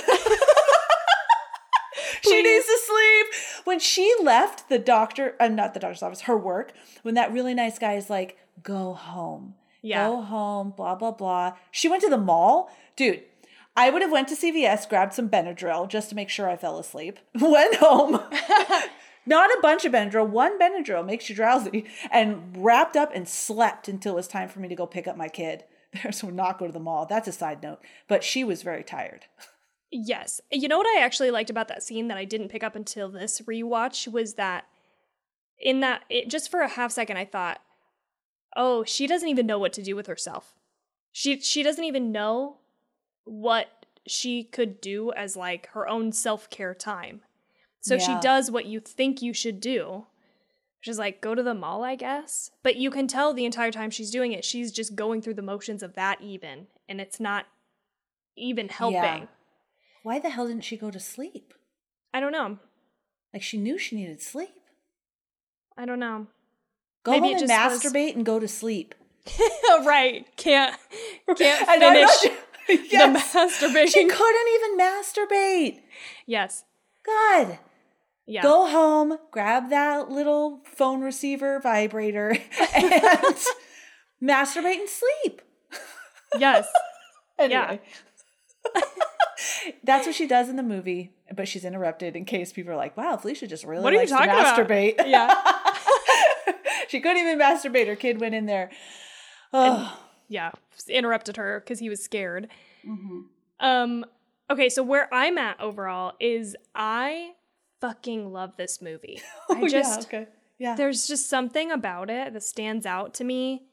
[2.22, 3.26] she needs to sleep.
[3.64, 6.72] When she left the doctor, uh, not the doctor's office, her work,
[7.02, 9.54] when that really nice guy is like, go home.
[9.82, 10.08] Yeah.
[10.08, 11.56] Go home, blah, blah, blah.
[11.70, 12.70] She went to the mall.
[12.96, 13.22] Dude,
[13.76, 16.78] I would have went to CVS, grabbed some Benadryl just to make sure I fell
[16.78, 17.18] asleep.
[17.40, 18.18] Went home.
[19.26, 23.88] Not a bunch of Benadryl, one Benadryl makes you drowsy, and wrapped up and slept
[23.88, 25.64] until it was time for me to go pick up my kid.
[26.02, 27.06] There's So not go to the mall.
[27.06, 27.80] That's a side note.
[28.08, 29.26] But she was very tired.
[29.92, 30.40] Yes.
[30.50, 33.08] You know what I actually liked about that scene that I didn't pick up until
[33.08, 34.66] this rewatch was that
[35.60, 37.60] in that it just for a half second I thought,
[38.56, 40.54] "Oh, she doesn't even know what to do with herself.
[41.12, 42.58] She she doesn't even know
[43.24, 47.22] what she could do as like her own self-care time."
[47.86, 50.06] So she does what you think you should do.
[50.80, 52.50] Which is like go to the mall, I guess.
[52.62, 55.42] But you can tell the entire time she's doing it, she's just going through the
[55.42, 57.46] motions of that even, and it's not
[58.36, 59.28] even helping.
[60.02, 61.54] Why the hell didn't she go to sleep?
[62.14, 62.58] I don't know.
[63.32, 64.50] Like she knew she needed sleep.
[65.76, 66.26] I don't know.
[67.04, 67.52] Go Maybe home and just
[67.84, 68.94] was- masturbate and go to sleep.
[69.84, 70.24] right.
[70.36, 70.76] Can't
[71.36, 72.34] can't finish
[72.92, 73.32] Yes.
[73.32, 73.88] the masturbating.
[73.92, 75.80] She couldn't even masturbate.
[76.26, 76.64] yes.
[77.04, 77.58] God.
[78.26, 78.42] Yeah.
[78.42, 82.30] Go home, grab that little phone receiver vibrator,
[82.74, 82.92] and
[84.22, 85.42] masturbate and sleep.
[86.38, 86.66] Yes.
[87.38, 87.82] Anyway.
[89.84, 92.96] That's what she does in the movie, but she's interrupted in case people are like,
[92.96, 94.58] wow, Felicia just really What likes to talking about?
[94.58, 94.94] masturbate.
[95.06, 95.34] Yeah.
[96.88, 97.86] she couldn't even masturbate.
[97.88, 98.70] Her kid went in there.
[99.52, 100.50] Oh, Yeah.
[100.88, 102.48] Interrupted her because he was scared.
[102.88, 103.20] Mm-hmm.
[103.60, 104.04] Um.
[104.50, 104.68] Okay.
[104.68, 107.32] So where I'm at overall is I
[107.86, 109.20] fucking love this movie.
[109.50, 110.30] I Oh, just yeah, okay.
[110.58, 110.74] Yeah.
[110.76, 113.66] there's just something about it that stands out to me.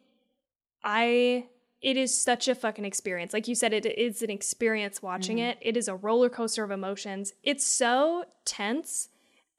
[0.83, 1.47] I
[1.81, 3.33] it is such a fucking experience.
[3.33, 5.47] Like you said, it is an experience watching Mm-hmm.
[5.49, 5.57] it.
[5.61, 7.33] It is a roller coaster of emotions.
[7.43, 9.09] It's so tense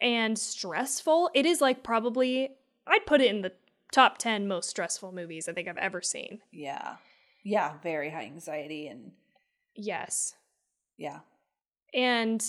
[0.00, 1.30] and stressful.
[1.34, 2.50] It is like probably
[2.86, 3.52] I'd put it in the
[3.92, 6.40] top 10 most stressful movies I think I've ever seen.
[6.52, 6.96] yeah.
[7.46, 7.74] Yeah.
[7.82, 9.12] Very high anxiety and
[9.76, 10.34] Yes.
[10.96, 11.20] yeah.
[11.92, 12.42] And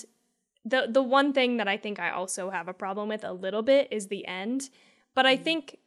[0.66, 3.62] the the one thing that I think I also have a problem with a little
[3.62, 4.70] bit is the end.
[5.14, 5.44] But I mm.
[5.44, 5.78] think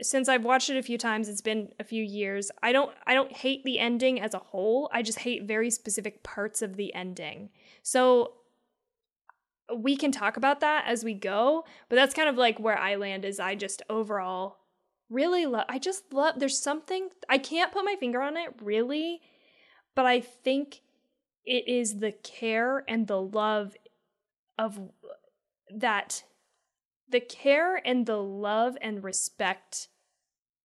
[0.00, 2.50] since I've watched it a few times, it's been a few years.
[2.62, 4.88] I don't I don't hate the ending as a whole.
[4.92, 7.50] I just hate very specific parts of the ending.
[7.82, 8.34] So
[9.74, 12.94] we can talk about that as we go, but that's kind of like where I
[12.94, 14.58] land is I just overall
[15.10, 19.20] really love I just love there's something I can't put my finger on it really,
[19.96, 20.82] but I think
[21.44, 23.74] it is the care and the love
[24.58, 24.80] of
[25.74, 26.24] that
[27.10, 29.88] the care and the love and respect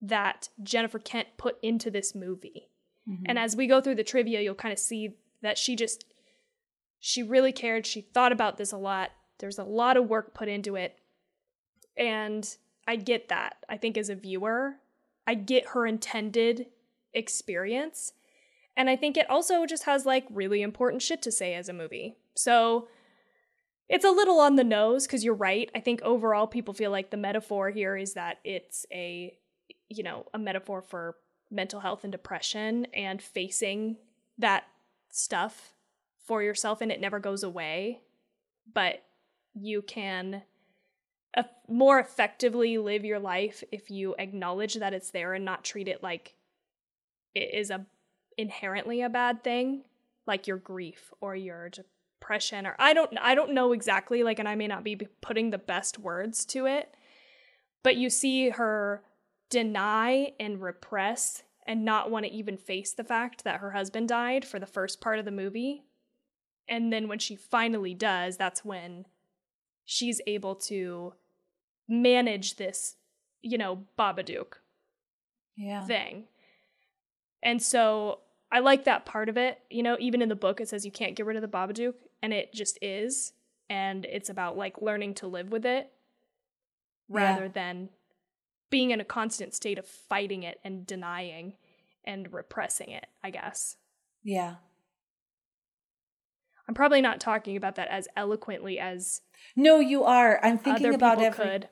[0.02, 2.68] that Jennifer Kent put into this movie.
[3.10, 3.24] Mm-hmm.
[3.28, 6.06] And as we go through the trivia, you'll kind of see that she just
[7.00, 7.86] she really cared.
[7.86, 9.12] She thought about this a lot.
[9.40, 10.98] There's a lot of work put into it.
[11.98, 12.48] And
[12.88, 13.58] I get that.
[13.68, 14.76] I think as a viewer,
[15.28, 16.68] I get her intended
[17.14, 18.14] experience.
[18.76, 21.74] And I think it also just has like really important shit to say as a
[21.74, 22.16] movie.
[22.36, 22.88] So
[23.94, 25.70] it's a little on the nose because you're right.
[25.76, 29.38] I think overall people feel like the metaphor here is that it's a,
[29.88, 31.16] you know, a metaphor for
[31.52, 33.98] mental health and depression and facing
[34.40, 34.64] that
[35.12, 35.74] stuff
[36.26, 38.02] for yourself and it never goes away.
[38.74, 39.04] But
[39.54, 40.42] you can
[41.68, 46.02] more effectively live your life if you acknowledge that it's there and not treat it
[46.02, 46.34] like
[47.36, 47.86] it is a
[48.38, 49.84] inherently a bad thing
[50.26, 51.70] like your grief or your
[52.24, 55.50] depression or I don't I don't know exactly like and I may not be putting
[55.50, 56.96] the best words to it
[57.84, 59.04] but you see her
[59.50, 64.46] deny and repress and not want to even face the fact that her husband died
[64.46, 65.84] for the first part of the movie
[66.70, 69.06] and then when she finally does that's when
[69.84, 71.14] she's able to
[71.90, 72.96] manage this
[73.42, 74.54] you know babadook
[75.58, 75.86] Yeah.
[75.86, 76.24] thing.
[77.44, 78.20] And so
[78.54, 79.60] I like that part of it.
[79.70, 81.96] You know, even in the book, it says you can't get rid of the Babadook,
[82.24, 83.34] and it just is.
[83.70, 85.92] And it's about like learning to live with it
[87.10, 87.90] rather than
[88.70, 91.54] being in a constant state of fighting it and denying
[92.06, 93.76] and repressing it, I guess.
[94.24, 94.56] Yeah.
[96.68, 99.22] I'm probably not talking about that as eloquently as
[99.56, 100.40] No, you are.
[100.44, 101.70] I'm thinking about every, could.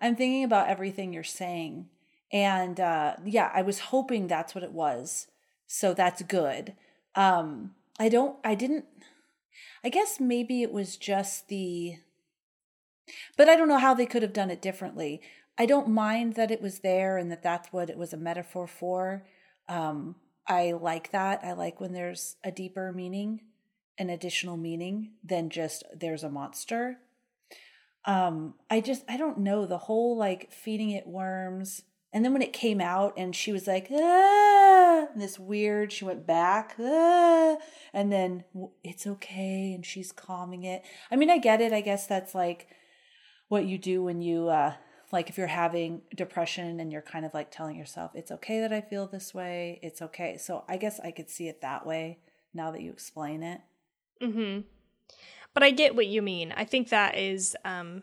[0.00, 1.88] I'm thinking about everything you're saying.
[2.30, 5.26] And uh yeah, I was hoping that's what it was.
[5.66, 6.74] So that's good.
[7.14, 8.84] Um I don't I didn't
[9.84, 11.98] I guess maybe it was just the
[13.36, 15.20] but I don't know how they could have done it differently.
[15.58, 18.66] I don't mind that it was there and that that's what it was a metaphor
[18.66, 19.24] for.
[19.68, 20.16] Um,
[20.46, 21.40] I like that.
[21.42, 23.40] I like when there's a deeper meaning,
[23.98, 26.98] an additional meaning than just there's a monster.
[28.04, 31.82] Um, I just I don't know the whole like feeding it worms.
[32.12, 36.26] And then when it came out and she was like, ah, this weird, she went
[36.26, 37.56] back, ah,
[37.92, 38.44] and then
[38.82, 40.82] it's okay, and she's calming it.
[41.10, 41.72] I mean, I get it.
[41.72, 42.68] I guess that's like
[43.48, 44.74] what you do when you uh
[45.12, 48.72] like if you're having depression and you're kind of like telling yourself it's okay that
[48.72, 52.18] i feel this way it's okay so i guess i could see it that way
[52.52, 53.60] now that you explain it
[54.22, 54.60] Mm hmm.
[55.52, 58.02] but i get what you mean i think that is um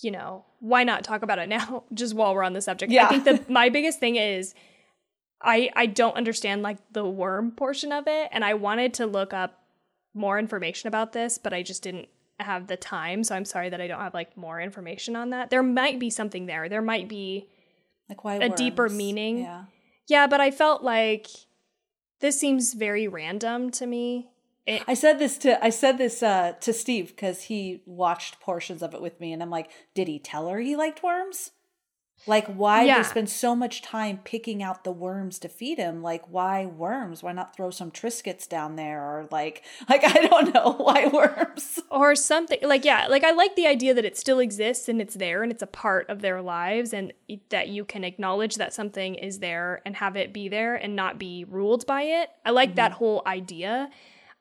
[0.00, 3.06] you know why not talk about it now just while we're on the subject yeah.
[3.06, 4.54] i think that my biggest thing is
[5.40, 9.32] i i don't understand like the worm portion of it and i wanted to look
[9.32, 9.62] up
[10.14, 12.08] more information about this but i just didn't
[12.40, 15.50] have the time, so I'm sorry that I don't have like more information on that.
[15.50, 16.68] There might be something there.
[16.68, 17.48] There might be
[18.08, 18.54] like why a worms?
[18.54, 19.38] deeper meaning.
[19.38, 19.64] Yeah.
[20.06, 21.28] Yeah, but I felt like
[22.20, 24.28] this seems very random to me.
[24.66, 28.82] It, I said this to I said this uh, to Steve because he watched portions
[28.82, 31.50] of it with me, and I'm like, did he tell her he liked worms?
[32.26, 32.98] Like, why yeah.
[32.98, 36.02] they spend so much time picking out the worms to feed him?
[36.02, 37.22] Like, why worms?
[37.22, 39.02] Why not throw some Triscuits down there?
[39.02, 42.58] Or like, like I don't know why worms or something.
[42.62, 45.52] Like, yeah, like I like the idea that it still exists and it's there and
[45.52, 47.12] it's a part of their lives, and
[47.50, 51.18] that you can acknowledge that something is there and have it be there and not
[51.18, 52.30] be ruled by it.
[52.46, 52.76] I like mm-hmm.
[52.76, 53.90] that whole idea.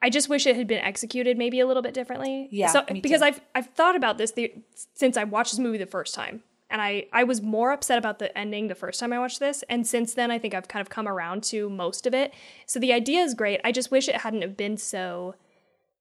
[0.04, 2.50] I just wish it had been executed maybe a little bit differently.
[2.52, 3.28] Yeah, so, because too.
[3.28, 4.54] I've I've thought about this the,
[4.94, 8.20] since I watched this movie the first time and I I was more upset about
[8.20, 10.82] the ending the first time I watched this and since then I think I've kind
[10.82, 12.34] of come around to most of it.
[12.66, 13.62] So the idea is great.
[13.64, 15.36] I just wish it hadn't have been so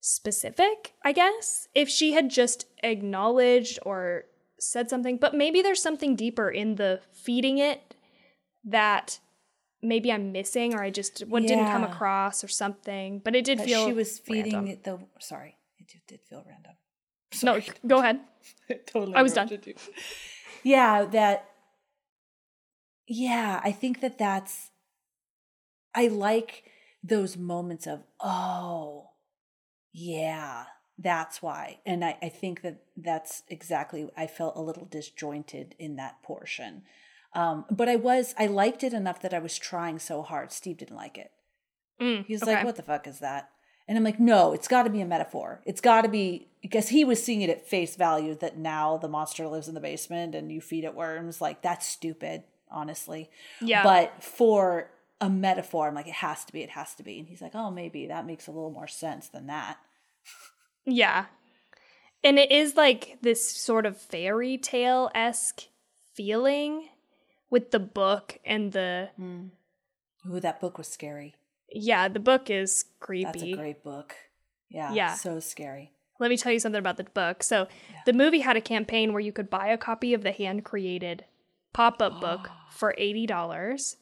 [0.01, 1.69] specific, I guess.
[1.73, 4.25] If she had just acknowledged or
[4.59, 7.95] said something, but maybe there's something deeper in the feeding it
[8.65, 9.21] that
[9.83, 11.49] maybe I'm missing or I just what yeah.
[11.49, 13.21] didn't come across or something.
[13.25, 14.69] But it did that feel she was feeding random.
[14.69, 16.73] it the sorry, it did feel random.
[17.33, 17.67] Sorry.
[17.83, 18.21] No, go ahead.
[18.87, 19.49] totally I was done
[20.63, 21.49] yeah that
[23.07, 24.71] yeah i think that that's
[25.95, 26.65] i like
[27.03, 29.11] those moments of oh
[29.93, 30.65] yeah
[30.99, 35.97] that's why and I, I think that that's exactly i felt a little disjointed in
[35.97, 36.83] that portion
[37.35, 40.79] um, but i was i liked it enough that i was trying so hard steve
[40.79, 41.31] didn't like it
[42.01, 42.55] mm, was okay.
[42.55, 43.51] like what the fuck is that
[43.89, 45.61] and I'm like, no, it's got to be a metaphor.
[45.65, 49.09] It's got to be because he was seeing it at face value that now the
[49.09, 51.41] monster lives in the basement and you feed it worms.
[51.41, 53.29] Like that's stupid, honestly.
[53.61, 53.83] Yeah.
[53.83, 54.91] But for
[55.21, 56.63] a metaphor, I'm like, it has to be.
[56.63, 57.19] It has to be.
[57.19, 59.79] And he's like, oh, maybe that makes a little more sense than that.
[60.85, 61.27] Yeah.
[62.25, 65.63] And it is like this sort of fairy tale esque
[66.15, 66.89] feeling
[67.53, 69.11] with the book and the.
[69.21, 69.51] Mm.
[70.29, 71.37] Ooh, that book was scary.
[71.71, 73.25] Yeah, the book is creepy.
[73.25, 74.15] That's a great book.
[74.69, 74.93] Yeah.
[74.93, 75.15] Yeah.
[75.15, 75.93] So scary.
[76.19, 77.43] Let me tell you something about the book.
[77.43, 78.01] So, yeah.
[78.07, 81.25] the movie had a campaign where you could buy a copy of the hand created
[81.73, 83.97] pop up book for $80.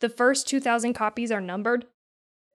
[0.00, 1.86] The first 2,000 copies are numbered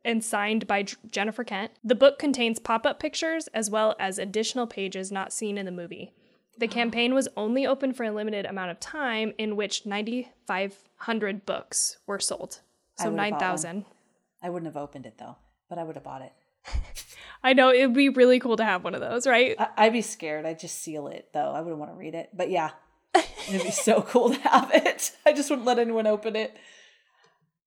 [0.05, 1.71] and signed by Jennifer Kent.
[1.83, 5.71] The book contains pop up pictures as well as additional pages not seen in the
[5.71, 6.13] movie.
[6.59, 11.97] The campaign was only open for a limited amount of time, in which 9,500 books
[12.05, 12.59] were sold.
[12.97, 13.85] So 9,000.
[14.43, 15.37] I wouldn't have opened it though,
[15.69, 16.33] but I would have bought it.
[17.43, 19.55] I know it'd be really cool to have one of those, right?
[19.57, 20.45] I- would be scared.
[20.45, 21.51] I'd just seal it though.
[21.51, 22.29] I wouldn't want to read it.
[22.33, 22.71] But yeah,
[23.47, 25.11] it'd be so cool to have it.
[25.25, 26.57] I just wouldn't let anyone open it.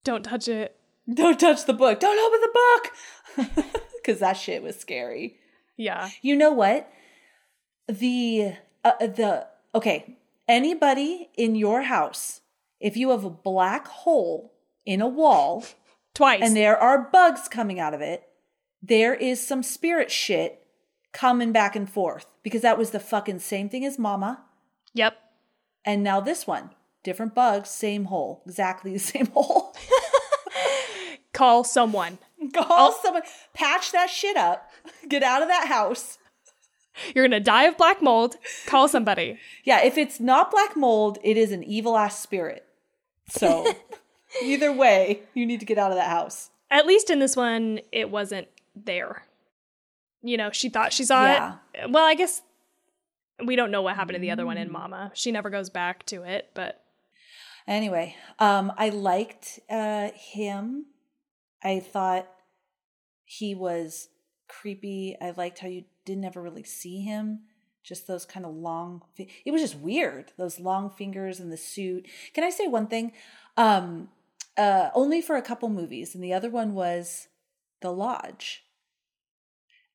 [0.04, 0.76] Don't touch it.
[1.12, 1.98] Don't touch the book.
[2.00, 3.74] Don't open the book.
[4.02, 5.36] Because that shit was scary.
[5.76, 6.10] Yeah.
[6.22, 6.90] You know what?
[7.86, 10.16] The uh, the okay.
[10.48, 12.40] Anybody in your house,
[12.80, 14.52] if you have a black hole
[14.84, 15.64] in a wall
[16.14, 16.40] Twice.
[16.42, 18.24] And there are bugs coming out of it.
[18.82, 20.66] There is some spirit shit
[21.12, 24.44] coming back and forth because that was the fucking same thing as Mama.
[24.94, 25.16] Yep.
[25.84, 26.70] And now this one.
[27.02, 28.42] Different bugs, same hole.
[28.46, 29.74] Exactly the same hole.
[31.32, 32.18] Call someone.
[32.52, 33.22] Call I'll- someone.
[33.54, 34.70] Patch that shit up.
[35.08, 36.18] Get out of that house.
[37.14, 38.36] You're gonna die of black mold.
[38.66, 39.38] Call somebody.
[39.64, 42.66] yeah, if it's not black mold, it is an evil ass spirit.
[43.28, 43.72] So
[44.40, 46.50] Either way, you need to get out of that house.
[46.70, 49.24] At least in this one, it wasn't there.
[50.22, 51.54] You know, she thought she saw yeah.
[51.74, 51.90] it.
[51.90, 52.42] Well, I guess
[53.44, 55.10] we don't know what happened to the other one in Mama.
[55.14, 56.82] She never goes back to it, but
[57.66, 60.86] anyway, um, I liked uh, him.
[61.62, 62.28] I thought
[63.24, 64.08] he was
[64.48, 65.16] creepy.
[65.20, 67.40] I liked how you didn't ever really see him.
[67.82, 69.02] Just those kind of long.
[69.16, 70.32] It was just weird.
[70.36, 72.06] Those long fingers and the suit.
[72.32, 73.12] Can I say one thing?
[73.56, 74.08] Um,
[74.56, 77.28] uh, only for a couple movies, and the other one was
[77.80, 78.64] The Lodge.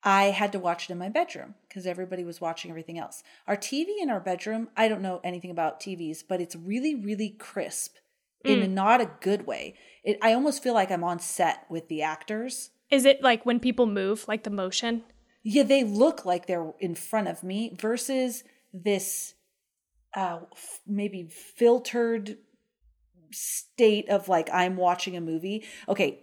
[0.04, 3.24] I had to watch it in my bedroom because everybody was watching everything else.
[3.48, 7.30] Our TV in our bedroom, I don't know anything about TVs, but it's really, really
[7.30, 7.96] crisp
[8.44, 9.76] in not a good way.
[10.04, 12.70] It, I almost feel like I'm on set with the actors.
[12.90, 15.04] Is it like when people move, like the motion?
[15.50, 19.34] Yeah, they look like they're in front of me versus this
[20.14, 22.38] uh f- maybe filtered
[23.32, 25.64] state of like I'm watching a movie.
[25.88, 26.20] Okay,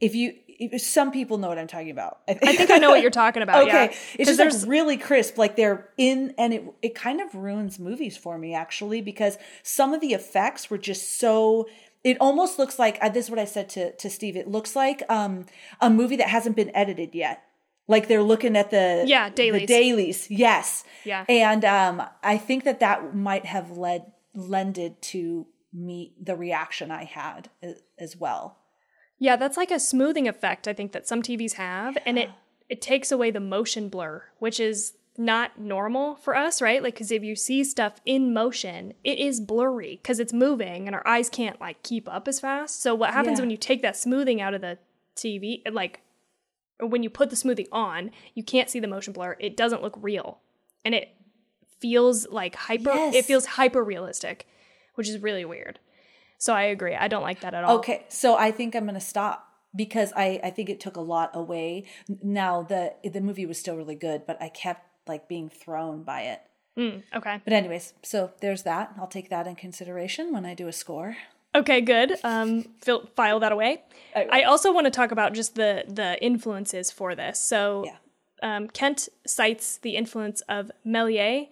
[0.00, 2.20] if you if, some people know what I'm talking about.
[2.28, 3.62] I think I know what you're talking about.
[3.66, 3.96] okay, yeah.
[4.20, 8.16] it's just there's really crisp, like they're in, and it it kind of ruins movies
[8.16, 11.66] for me actually because some of the effects were just so.
[12.04, 14.36] It almost looks like uh, this is what I said to to Steve.
[14.36, 15.46] It looks like um
[15.80, 17.42] a movie that hasn't been edited yet.
[17.90, 19.68] Like they're looking at the Yeah, the dailies.
[19.68, 20.30] dailies.
[20.30, 20.84] Yes.
[21.04, 21.24] Yeah.
[21.28, 27.04] And um, I think that that might have led lended to me the reaction I
[27.04, 27.50] had
[27.98, 28.58] as well.
[29.18, 32.30] Yeah, that's like a smoothing effect I think that some TVs have and it
[32.68, 36.82] it takes away the motion blur, which is not normal for us, right?
[36.82, 40.94] Like cuz if you see stuff in motion, it is blurry cuz it's moving and
[40.94, 42.80] our eyes can't like keep up as fast.
[42.80, 43.42] So what happens Yeah.
[43.42, 44.78] when you take that smoothing out of the
[45.16, 46.00] TV like
[46.80, 49.36] or when you put the smoothie on, you can't see the motion blur.
[49.38, 50.40] It doesn't look real.
[50.84, 51.14] And it
[51.78, 54.46] feels like hyper it feels hyper realistic,
[54.94, 55.78] which is really weird.
[56.38, 56.94] So I agree.
[56.94, 57.78] I don't like that at all.
[57.78, 61.00] Okay, so I think I'm going to stop because I I think it took a
[61.00, 61.84] lot away.
[62.22, 66.22] Now the the movie was still really good, but I kept like being thrown by
[66.22, 66.42] it.
[66.78, 67.40] Mm, okay.
[67.44, 68.94] But anyways, so there's that.
[68.98, 71.16] I'll take that in consideration when I do a score.
[71.54, 72.14] Okay, good.
[72.22, 73.82] Um, fil- file that away.
[74.14, 74.28] I will.
[74.32, 77.40] I also want to talk about just the the influences for this.
[77.42, 78.56] So, Yeah.
[78.56, 81.48] um, Kent cites the influence of Méliès,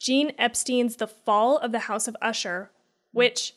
[0.00, 2.70] Jean Epstein's *The Fall of the House of Usher*,
[3.12, 3.52] which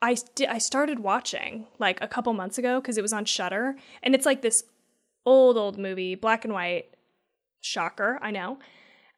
[0.00, 3.76] I st- I started watching like a couple months ago because it was on Shudder,
[4.02, 4.62] and it's like this
[5.24, 6.86] old old movie, black and white.
[7.62, 8.58] Shocker, I know.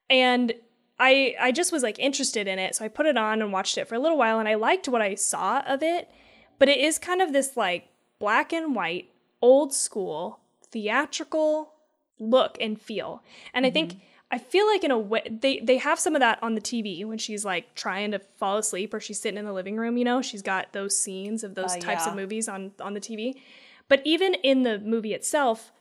[0.08, 0.54] And
[0.98, 3.78] I I just was like interested in it, so I put it on and watched
[3.78, 6.10] it for a little while and I liked what I saw of it,
[6.58, 11.72] but it is kind of this like black and white, old school, theatrical
[12.18, 13.22] look and feel.
[13.54, 13.96] And I think
[14.30, 17.04] I feel like in a way they they have some of that on the TV
[17.04, 20.04] when she's like trying to fall asleep or she's sitting in the living room, you
[20.04, 22.10] know, she's got those scenes of those Uh, types yeah.
[22.10, 23.40] of movies on on the TV.
[23.88, 25.72] But even in the movie itself,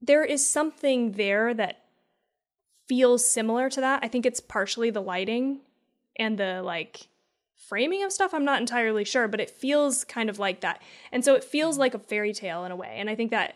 [0.00, 1.82] there is something there that
[2.88, 4.00] feels similar to that.
[4.02, 5.60] I think it's partially the lighting
[6.16, 7.08] and the like
[7.56, 8.32] framing of stuff.
[8.32, 10.82] I'm not entirely sure, but it feels kind of like that.
[11.12, 11.80] And so it feels mm-hmm.
[11.80, 12.96] like a fairy tale in a way.
[12.96, 13.54] And I think that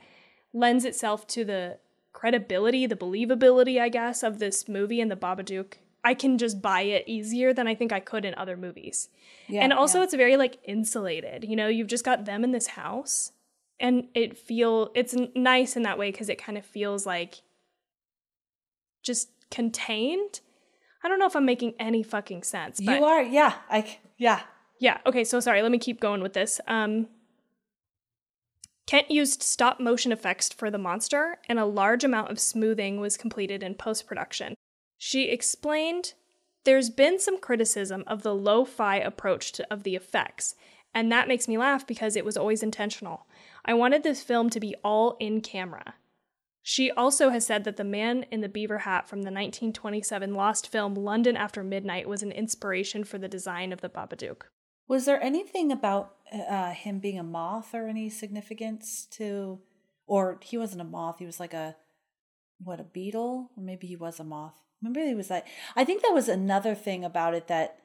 [0.53, 1.79] lends itself to the
[2.12, 5.75] credibility, the believability, I guess, of this movie and the Babadook.
[6.05, 9.09] I can just buy it easier than I think I could in other movies.
[9.49, 10.05] Yeah, and also yeah.
[10.05, 11.45] it's very like insulated.
[11.45, 13.33] You know, you've just got them in this house
[13.79, 17.42] and it feel it's nice in that way cuz it kind of feels like
[19.03, 20.41] just contained.
[21.05, 22.81] I don't know if I'm making any fucking sense.
[22.81, 24.41] But you are, yeah, I yeah.
[24.79, 24.99] yeah.
[25.07, 25.25] Okay.
[25.25, 25.62] So sorry.
[25.62, 26.61] Let me keep going with this.
[26.67, 27.09] Um,
[28.87, 33.17] Kent used stop motion effects for the monster, and a large amount of smoothing was
[33.17, 34.55] completed in post production.
[34.99, 36.15] She explained
[36.65, 40.55] there's been some criticism of the lo fi approach to, of the effects,
[40.95, 43.27] and that makes me laugh because it was always intentional.
[43.65, 45.95] I wanted this film to be all in camera.
[46.62, 50.68] She also has said that the man in the beaver hat from the 1927 lost
[50.68, 54.42] film London After Midnight was an inspiration for the design of the Babadook.
[54.88, 59.60] Was there anything about uh, him being a moth or any significance to,
[60.06, 61.19] or he wasn't a moth?
[61.19, 61.77] He was like a
[62.58, 64.60] what a beetle, or maybe he was a moth.
[64.81, 65.46] Remember, he was like.
[65.75, 67.79] I think that was another thing about it that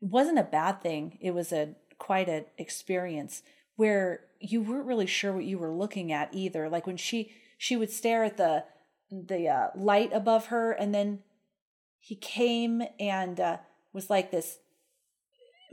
[0.00, 1.18] wasn't a bad thing.
[1.20, 3.42] It was a quite an experience
[3.76, 6.68] where you weren't really sure what you were looking at either.
[6.68, 8.64] Like when she she would stare at the
[9.10, 11.20] the uh, light above her, and then
[11.98, 13.58] he came and uh,
[13.92, 14.58] was like this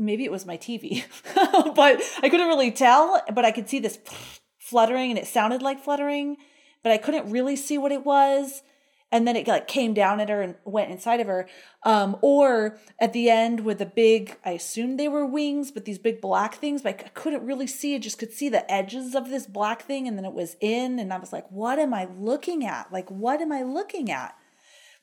[0.01, 1.03] maybe it was my TV,
[1.75, 3.21] but I couldn't really tell.
[3.33, 3.99] But I could see this
[4.59, 6.37] fluttering, and it sounded like fluttering,
[6.83, 8.63] but I couldn't really see what it was.
[9.11, 11.47] And then it like came down at her and went inside of her.
[11.83, 15.99] Um, or at the end with the big, I assumed they were wings, but these
[15.99, 17.95] big black things, but I couldn't really see.
[17.95, 20.97] I just could see the edges of this black thing, and then it was in,
[20.99, 22.91] and I was like, "What am I looking at?
[22.91, 24.35] Like, what am I looking at?"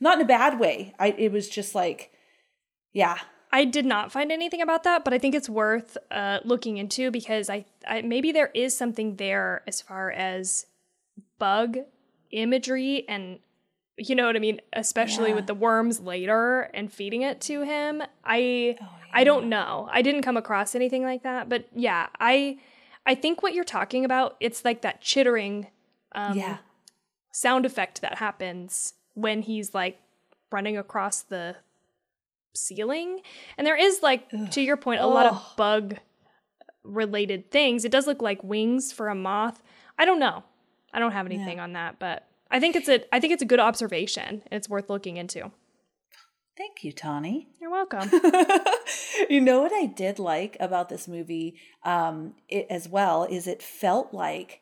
[0.00, 0.94] Not in a bad way.
[0.98, 2.12] I it was just like,
[2.92, 3.18] yeah,
[3.52, 7.11] I did not find anything about that, but I think it's worth uh, looking into
[7.11, 10.66] because I, I maybe there is something there as far as
[11.38, 11.78] bug
[12.30, 13.38] imagery and
[13.99, 15.34] you know what I mean, especially Yeah.
[15.36, 18.03] with the worms later and feeding it to him.
[18.24, 19.88] I Oh, I don't know.
[19.90, 22.59] I didn't come across anything like that, but yeah, I
[23.07, 25.68] I think what you're talking about, it's like that chittering
[26.12, 26.59] um, yeah.
[27.32, 29.99] sound effect that happens when he's like
[30.53, 31.57] running across the
[32.55, 33.20] ceiling.
[33.57, 35.53] And there is like, to your point, a lot of Oh.
[35.57, 35.96] bug
[36.84, 37.84] related things.
[37.84, 39.62] It does look like wings for a moth.
[39.99, 40.44] I don't know.
[40.92, 43.46] I don't have anything on that, but I think it's a I think it's a
[43.46, 44.42] good observation.
[44.51, 45.51] It's worth looking into.
[46.57, 47.49] Thank you, Tawny.
[47.61, 48.11] You're welcome.
[49.30, 53.62] you know what I did like about this movie um, it, as well is it
[53.62, 54.61] felt like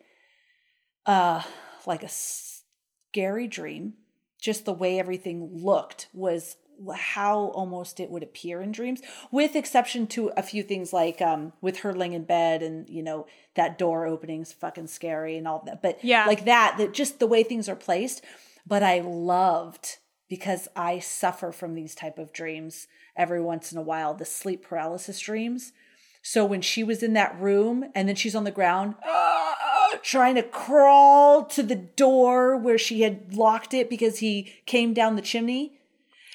[1.06, 1.42] uh,
[1.86, 3.94] like a scary dream.
[4.38, 6.56] Just the way everything looked was
[6.94, 9.00] how almost it would appear in dreams,
[9.30, 13.02] with exception to a few things like um, with her laying in bed and you
[13.02, 15.82] know that door opening is fucking scary and all that.
[15.82, 16.26] But Yeah.
[16.26, 18.22] like that, that just the way things are placed.
[18.66, 19.98] But I loved
[20.28, 24.62] because I suffer from these type of dreams every once in a while, the sleep
[24.66, 25.72] paralysis dreams.
[26.20, 30.34] So when she was in that room and then she's on the ground "Ah," trying
[30.34, 35.22] to crawl to the door where she had locked it because he came down the
[35.22, 35.78] chimney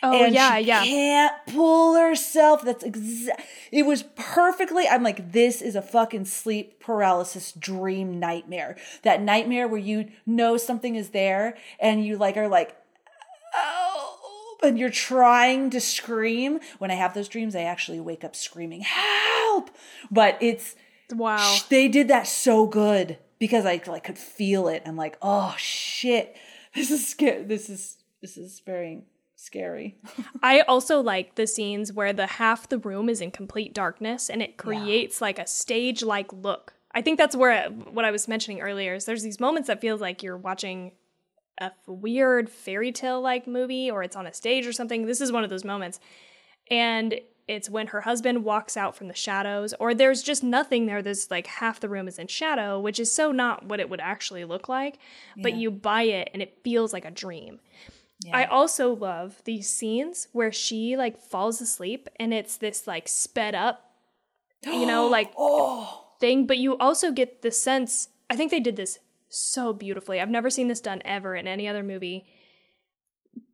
[0.03, 0.83] Oh and yeah, she yeah.
[0.83, 2.63] can't pull herself.
[2.63, 3.41] That's exact.
[3.71, 4.87] It was perfectly.
[4.87, 8.77] I'm like, this is a fucking sleep paralysis dream nightmare.
[9.03, 12.75] That nightmare where you know something is there and you like are like,
[13.55, 16.59] oh, and you're trying to scream.
[16.79, 19.69] When I have those dreams, I actually wake up screaming, help!
[20.09, 20.75] But it's
[21.11, 21.57] Wow.
[21.69, 24.81] they did that so good because I like could feel it.
[24.85, 26.35] I'm like, oh shit,
[26.73, 27.43] this is scary.
[27.43, 29.01] This is this is very
[29.41, 29.97] scary.
[30.43, 34.41] I also like the scenes where the half the room is in complete darkness and
[34.41, 36.73] it creates like a stage like look.
[36.93, 40.01] I think that's where what I was mentioning earlier is there's these moments that feels
[40.01, 40.91] like you're watching
[41.59, 45.05] a weird fairy tale like movie or it's on a stage or something.
[45.05, 45.99] This is one of those moments.
[46.69, 51.01] And it's when her husband walks out from the shadows or there's just nothing there.
[51.01, 53.99] There's like half the room is in shadow, which is so not what it would
[53.99, 54.99] actually look like,
[55.37, 57.59] but you buy it and it feels like a dream.
[58.31, 63.55] I also love these scenes where she like falls asleep and it's this like sped
[63.55, 63.93] up,
[64.63, 68.77] you know, like oh, thing, but you also get the sense I think they did
[68.77, 70.21] this so beautifully.
[70.21, 72.25] I've never seen this done ever in any other movie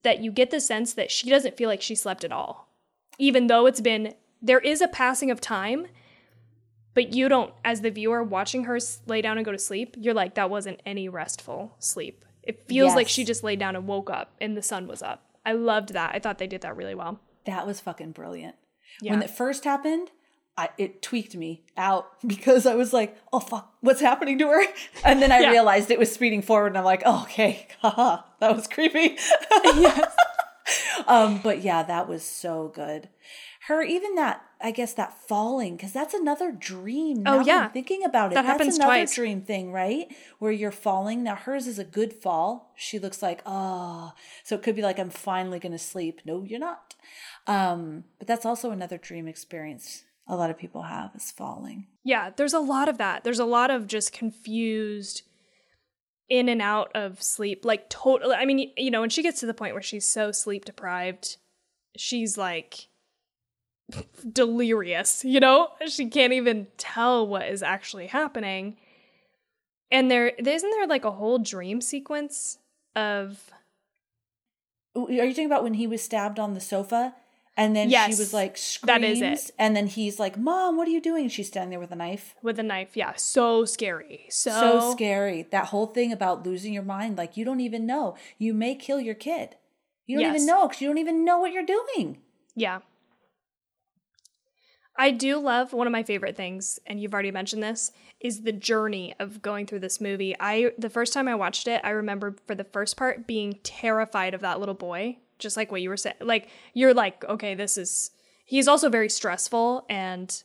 [0.04, 2.70] that you get the sense that she doesn't feel like she slept at all.
[3.18, 5.88] Even though it's been there is a passing of time,
[6.94, 10.14] but you don't as the viewer watching her lay down and go to sleep, you're
[10.14, 12.24] like that wasn't any restful sleep.
[12.48, 15.24] It feels like she just laid down and woke up and the sun was up.
[15.46, 16.16] I loved that.
[16.16, 17.20] I thought they did that really well.
[17.46, 18.56] that was fucking brilliant.
[19.02, 19.12] Yeah.
[19.12, 20.10] When it first happened,
[20.58, 24.64] I, it tweaked me out because I was like, oh fuck, what's happening to her?
[25.06, 25.52] And then I Yeah.
[25.52, 29.18] realized it was speeding forward, and I'm like, oh, okay, haha, that was creepy.
[29.64, 30.16] yes.
[31.06, 33.10] um, but yeah, that was so good.
[33.68, 37.20] Her even that I guess that falling because that's another dream.
[37.26, 37.68] Oh, that I'm yeah.
[37.70, 39.16] thinking about it, That that's happens another twice.
[39.16, 40.08] dream thing, right?
[40.40, 41.24] Where you're falling.
[41.24, 42.74] Now hers is a good fall.
[42.76, 46.22] She looks like oh, so it could be like I'm finally gonna sleep.
[46.26, 46.96] No, you're not.
[47.46, 51.88] Um, but that's also another dream experience a lot of people have is falling.
[52.04, 53.24] Yeah, there's a lot of that.
[53.24, 55.22] There's a lot of just confused
[56.30, 57.64] in and out of sleep.
[57.64, 60.32] Like totally I mean, you know, when she gets to the point where she's so
[60.32, 61.38] sleep deprived,
[61.96, 62.88] she's like
[64.32, 65.70] delirious, you know?
[65.88, 68.78] She can't even tell what is actually happening.
[69.92, 72.58] And there isn't there like a whole dream sequence
[72.96, 73.50] of
[74.96, 77.16] Are you talking about when he was stabbed on the sofa?
[77.60, 79.52] And then Yes, she was like screams, that is it.
[79.58, 82.36] and then he's like, "Mom, what are you doing?" She's standing there with a knife.
[82.44, 82.96] with a knife.
[82.96, 84.28] Yeah, so scary.
[84.30, 85.48] So, so scary.
[85.50, 88.16] That whole thing about losing your mind, like you don't even know.
[88.38, 89.56] You may kill your kid.
[90.06, 90.36] You don't Yes.
[90.36, 92.22] even know because you don't even know what you're doing.
[92.56, 92.80] Yeah.
[94.98, 98.52] I do love one of my favorite things, and you've already mentioned this, is the
[98.52, 100.36] journey of going through this movie.
[100.40, 104.34] I the first time I watched it, I remember for the first part being terrified
[104.34, 106.16] of that little boy, just like what you were saying.
[106.20, 108.12] Like you're like, okay, this is
[108.44, 110.42] he's also very stressful and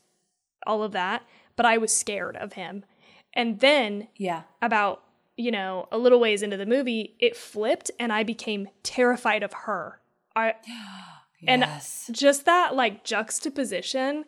[0.66, 1.22] all of that,
[1.56, 2.84] but I was scared of him.
[3.32, 4.42] And then Yeah.
[4.60, 5.02] about,
[5.36, 9.52] you know, a little ways into the movie, it flipped and I became terrified of
[9.64, 10.00] her.
[10.36, 10.54] I
[11.48, 12.10] and Yes.
[12.12, 14.26] just that like juxtaposition,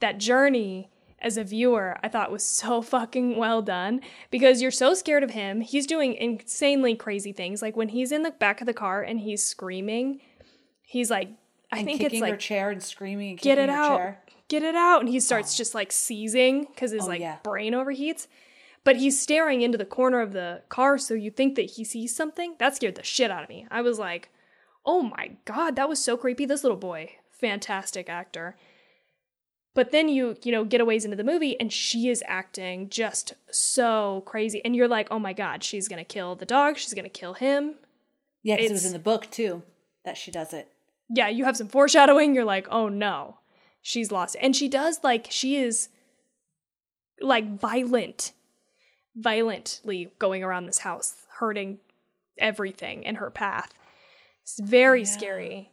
[0.00, 0.90] that journey
[1.22, 5.30] as a viewer, I thought was so fucking well done because you're so scared of
[5.30, 5.60] him.
[5.60, 7.62] He's doing insanely crazy things.
[7.62, 10.20] Like when he's in the back of the car and he's screaming,
[10.82, 11.28] he's like,
[11.72, 14.22] I and think kicking it's her like, chair and screaming and get it out, chair.
[14.48, 15.00] get it out.
[15.00, 15.56] And he starts oh.
[15.56, 17.36] just like seizing because his Oh, like yeah.
[17.42, 18.26] brain overheats.
[18.82, 22.16] But he's staring into the corner of the car, so you think that he sees
[22.16, 22.54] something.
[22.58, 23.66] That scared the shit out of me.
[23.70, 24.30] I was like,
[24.86, 26.46] oh my god, that was so creepy.
[26.46, 28.56] This little boy, fantastic actor.
[29.80, 32.90] But then you, you know, get a ways into the movie and she is acting
[32.90, 34.60] just so crazy.
[34.62, 36.76] And you're like, oh my God, she's going to kill the dog.
[36.76, 37.76] She's going to kill him.
[38.42, 39.62] Yeah, because it was in the book too
[40.04, 40.68] that she does it.
[41.08, 42.34] Yeah, you have some foreshadowing.
[42.34, 43.38] You're like, oh no,
[43.80, 44.36] she's lost.
[44.42, 45.88] And she does, like, she is
[47.22, 48.32] like violent,
[49.16, 51.78] violently going around this house, hurting
[52.36, 53.72] everything in her path.
[54.42, 55.06] It's very Yeah.
[55.06, 55.70] scary.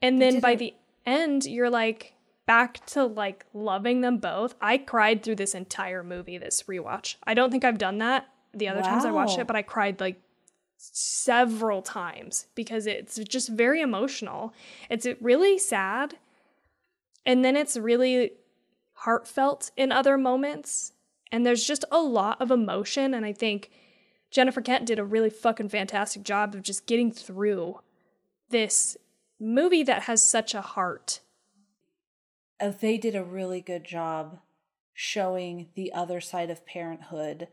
[0.00, 0.72] And then by the
[1.04, 2.14] end, you're like
[2.46, 4.54] back to like loving them both.
[4.60, 7.16] I cried through this entire movie, this rewatch.
[7.24, 10.00] I don't think I've done that the other times I watched it, but I cried
[10.00, 10.20] like
[10.76, 14.52] several times because it's just very emotional.
[14.90, 16.18] It's really sad.
[17.24, 18.32] And then it's really
[18.92, 20.92] heartfelt in other moments.
[21.30, 23.14] And there's just a lot of emotion.
[23.14, 23.70] And I think
[24.30, 27.80] Jennifer Kent did a really fucking fantastic job of just getting through
[28.50, 28.96] this
[29.40, 31.20] movie that has such a heart.
[32.62, 34.38] Uh, they did a really good job
[34.94, 37.48] showing the other side of parenthood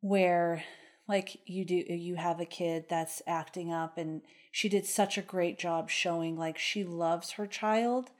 [0.00, 0.62] where
[1.08, 4.20] like you do you have a kid that's acting up and
[4.52, 8.10] she did such a great job showing like she loves her child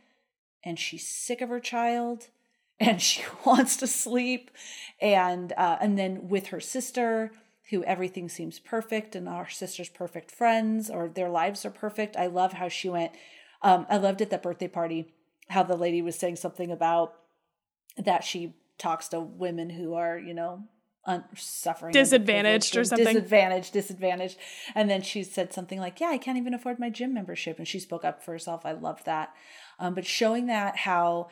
[0.64, 2.28] and she's sick of her child
[2.80, 4.50] and she wants to sleep
[5.00, 7.30] and uh, and then with her sister
[7.70, 12.16] who everything seems perfect and our sister's perfect friends or their lives are perfect.
[12.16, 13.12] I love how she went
[13.62, 15.12] um, i loved at that birthday party
[15.48, 17.14] how the lady was saying something about
[17.96, 20.64] that she talks to women who are you know
[21.06, 23.06] un- suffering Disadvantaged or something.
[23.06, 24.38] disadvantaged disadvantaged.
[24.74, 27.58] And then she said something like yeah i can't even afford my gym membership.
[27.58, 28.66] And she spoke up for herself.
[28.66, 29.32] I loved that.
[29.78, 31.28] Um, but showing that how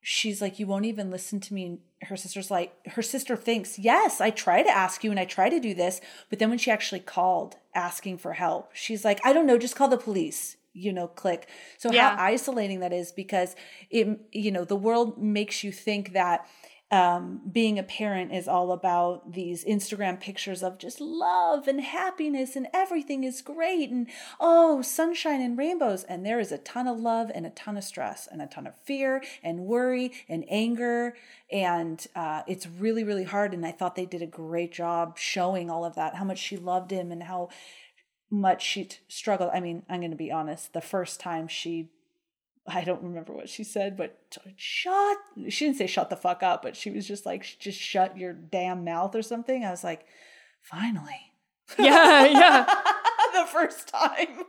[0.00, 1.78] she's like you won't even listen to me.
[2.02, 5.48] Her sister's like her sister thinks yes i try to ask you and i try
[5.48, 6.00] to do this.
[6.30, 9.76] But then when she actually called asking for help she's like i don't know just
[9.76, 12.16] call the police you know click so Yeah.
[12.16, 13.56] how isolating that is because
[13.90, 16.46] it you know the world makes you think that
[16.90, 22.56] um, being a parent is all about these Instagram pictures of just love and happiness
[22.56, 24.06] and everything is great and
[24.40, 26.04] oh, sunshine and rainbows.
[26.04, 28.66] And there is a ton of love and a ton of stress and a ton
[28.66, 31.14] of fear and worry and anger.
[31.52, 33.52] And uh, it's really, really hard.
[33.52, 36.56] And I thought they did a great job showing all of that, how much she
[36.56, 37.50] loved him and how
[38.30, 39.50] much she t- struggled.
[39.52, 41.90] I mean, I'm going to be honest, the first time she
[42.70, 44.18] I don't remember what she said, but
[44.56, 45.16] shut.
[45.48, 48.34] She didn't say shut the fuck up, but she was just like, just shut your
[48.34, 49.64] damn mouth or something.
[49.64, 50.04] I was like,
[50.60, 51.32] finally.
[51.78, 52.64] Yeah, yeah.
[53.34, 54.28] the first time.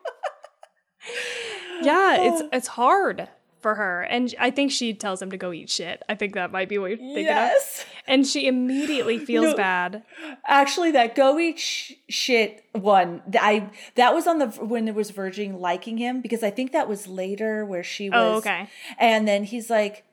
[1.82, 3.30] Yeah, it's it's hard
[3.62, 4.04] for her.
[4.04, 6.04] And I think she tells him to go eat shit.
[6.08, 7.82] I think that might be what you're thinking yes.
[7.82, 7.86] of.
[8.08, 9.56] And she immediately feels No.
[9.56, 10.04] bad.
[10.48, 15.12] Actually, that go eat sh- shit one, I that was on the when it was
[15.12, 18.34] verging liking him because I think that was later where she oh, was.
[18.34, 18.70] Oh, okay.
[18.98, 20.06] And then he's like,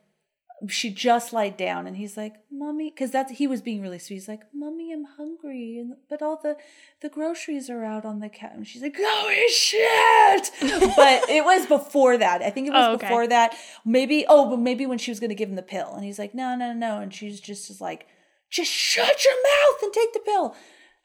[0.67, 4.15] she just lied down, and he's like, "Mommy," because that's he was being really sweet.
[4.15, 6.57] He's like, "Mommy, I'm hungry, and but all the
[7.01, 10.51] the groceries are out on the couch." And she's like, "Go eat shit!"
[10.95, 12.41] but it was before that.
[12.41, 13.05] I think it was Oh, okay.
[13.07, 13.55] before that.
[13.85, 16.17] Maybe oh, but maybe when she was going to give him the pill, and he's
[16.17, 18.07] like, "No, no, no," and she's just is like,
[18.49, 20.55] "Just shut your mouth and take the pill."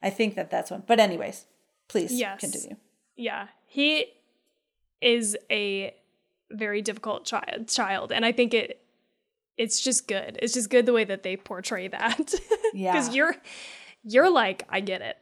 [0.02, 0.82] I think that that's one.
[0.86, 1.44] But anyways,
[1.88, 2.40] please Yes.
[2.40, 2.76] continue.
[3.16, 3.48] Yeah.
[3.66, 4.06] He
[5.00, 5.94] is a
[6.50, 8.12] very difficult child child.
[8.12, 8.81] And I think it
[9.62, 10.38] it's just good.
[10.42, 12.34] It's just good the way that they portray that.
[12.74, 12.92] Yeah.
[12.92, 13.36] Because you're
[14.02, 15.16] you're like, I get it.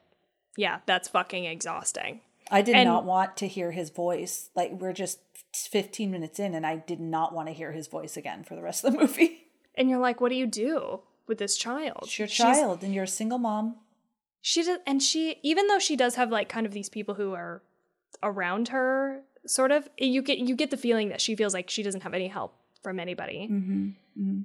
[0.56, 2.20] Yeah, that's fucking exhausting.
[2.50, 4.50] I did And- not want to hear his voice.
[4.54, 5.18] Like we're just
[5.54, 8.62] 15 minutes in and I did not want to hear his voice again for the
[8.62, 9.48] rest of the movie.
[9.74, 11.98] And you're like, what do you do with this child?
[12.04, 13.76] It's your She's- child and you're a single mom.
[14.40, 17.34] she does and she even though she does have like kind of these people who
[17.34, 17.62] are
[18.22, 21.82] around her sort of you get you get the feeling that she feels like she
[21.82, 24.40] doesn't have any help from anybody Mm-hmm.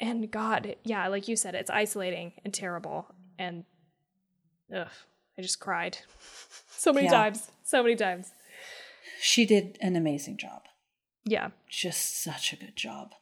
[0.00, 3.06] and god yeah like you said it's isolating and terrible
[3.38, 3.64] and
[4.74, 4.88] ugh
[5.38, 5.98] i just cried
[6.70, 7.12] so many Yeah.
[7.12, 8.32] times so many times
[9.20, 10.62] She did an amazing job.
[11.24, 13.14] yeah Just such a good job.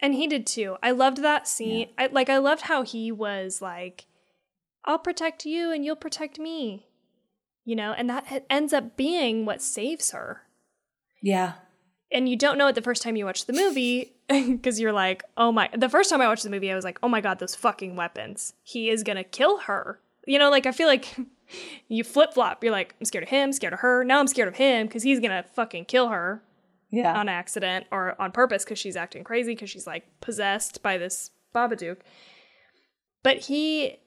[0.00, 3.60] and he did too i loved that scene I, like i loved how he was
[3.62, 4.06] like
[4.84, 6.86] i'll protect you and you'll protect me
[7.64, 10.42] you know and that ends up being what saves her
[11.22, 11.54] Yeah.
[12.10, 15.22] And you don't know it the first time you watch the movie because you're like,
[15.36, 15.68] oh my.
[15.76, 17.96] The first time I watched the movie, I was like, oh my god, those fucking
[17.96, 18.54] weapons.
[18.62, 20.00] He is gonna kill her.
[20.26, 21.16] You know, like I feel like
[21.88, 22.62] you flip flop.
[22.62, 24.04] You're like, I'm scared of him, scared of her.
[24.04, 26.42] Now I'm scared of him because he's gonna fucking kill her
[26.90, 27.18] Yeah.
[27.18, 31.30] on accident or on purpose because she's acting crazy because she's like possessed by this
[31.54, 31.98] Babadook.
[33.22, 33.98] But he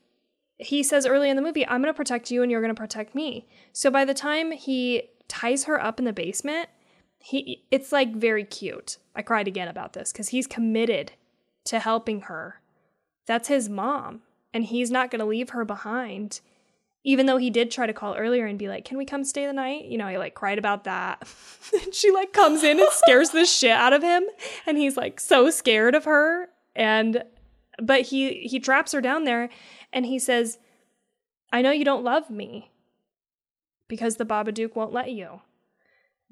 [0.58, 3.48] he says early in the movie, I'm gonna protect you and you're gonna protect me.
[3.74, 6.70] So by the time he ties her up in the basement,
[7.22, 8.98] he it's like very cute.
[9.16, 11.14] I cried again about this cuz he's committed
[11.66, 12.62] to helping her.
[13.26, 14.22] That's his mom
[14.54, 16.42] and he's not going to leave her behind.
[17.04, 19.48] Even though he did try to call earlier and be like, "Can we come stay
[19.48, 21.28] the night?" You know, I like cried about that.
[21.84, 24.24] And she like comes in and scares the shit out of him
[24.66, 27.24] and he's like so scared of her and
[27.82, 29.50] but he he traps her down there
[29.94, 30.60] and he says,
[31.52, 32.72] "I know you don't love me
[33.88, 35.42] because the Babadook won't let you."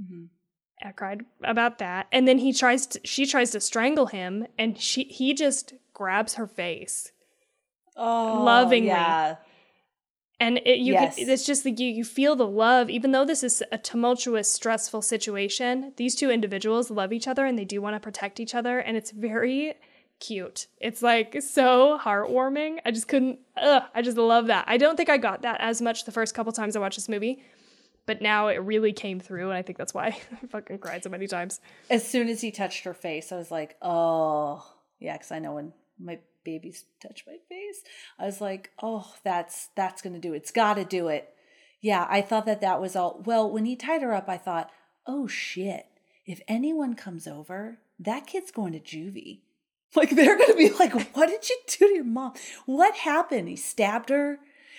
[0.01, 0.25] Mm-hmm.
[0.83, 2.07] I cried about that.
[2.11, 6.35] And then he tries to, she tries to strangle him and she he just grabs
[6.35, 7.11] her face.
[7.97, 8.87] Oh, Lovingly.
[8.87, 9.35] Yeah.
[10.39, 11.17] And it, you Yes.
[11.17, 14.49] can, it's just like you, you feel the love, even though this is a tumultuous,
[14.49, 15.91] stressful situation.
[15.97, 18.79] These two individuals love each other and they do want to protect each other.
[18.79, 19.73] And it's very
[20.21, 20.67] cute.
[20.79, 22.77] It's like so heartwarming.
[22.85, 24.63] I just couldn't, ugh, I just love that.
[24.67, 27.09] I don't think I got that as much the first couple times I watched this
[27.09, 27.43] movie,
[28.09, 29.49] but now it really came through.
[29.49, 30.07] And I think that's why
[30.43, 31.61] I fucking cried so many times.
[31.91, 34.65] As soon as he touched her face, I was like, oh,
[34.97, 37.83] yeah, because I know when my babies touch my face,
[38.17, 40.37] I was like, oh, that's that's gonna do it.
[40.37, 41.31] It's got to do it.
[41.81, 43.21] Yeah, I thought that that was all.
[43.23, 44.71] Well, when he tied her up, I thought,
[45.05, 45.85] oh shit,
[46.25, 49.41] if anyone comes over, that kid's going to juvie.
[49.95, 52.33] Like they're gonna be like, what did you do to your mom?
[52.67, 53.49] What happened?
[53.49, 54.37] He stabbed her,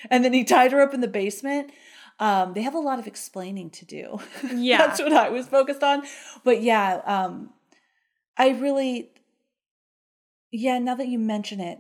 [0.09, 1.73] and then he tied her up in the basement.
[2.21, 4.21] Um, they have a lot of explaining to do.
[4.55, 4.79] Yeah.
[4.87, 6.03] that's what I was focused on.
[6.45, 7.51] But yeah, um,
[8.37, 9.11] I really,
[10.53, 10.79] yeah.
[10.79, 11.79] Now that you mention it,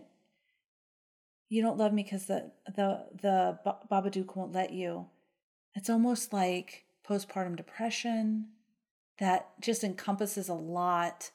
[1.50, 5.06] you don't love me because the the the Ba- Babadook won't let you.
[5.74, 8.48] It's almost like postpartum depression
[9.18, 11.30] that just encompasses a lot.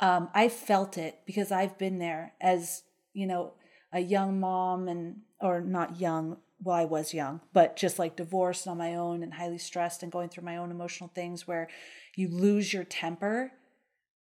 [0.00, 2.84] Um, I felt it because I've been there as
[3.14, 3.54] you know
[3.92, 6.36] a young mom and or not young.
[6.60, 10.02] Well, I was young, but just like divorced and on my own and highly stressed
[10.02, 11.68] and going through my own emotional things where
[12.16, 13.52] you lose your temper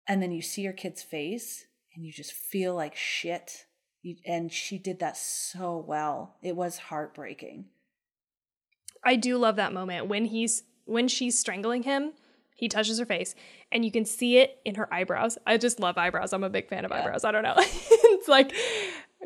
[0.08, 1.64] and then you see your kid's face
[1.94, 3.66] and you just feel like shit.
[4.02, 6.36] You, and she did that so well.
[6.42, 7.66] It was heartbreaking.
[9.04, 12.12] I do love that moment when he's when she's strangling him.
[12.56, 13.34] He touches her face,
[13.72, 15.38] and you can see it in her eyebrows.
[15.46, 16.32] I just love eyebrows.
[16.32, 16.98] I'm a big fan of Yeah.
[16.98, 17.24] eyebrows.
[17.24, 17.54] I don't know.
[17.58, 18.52] it's like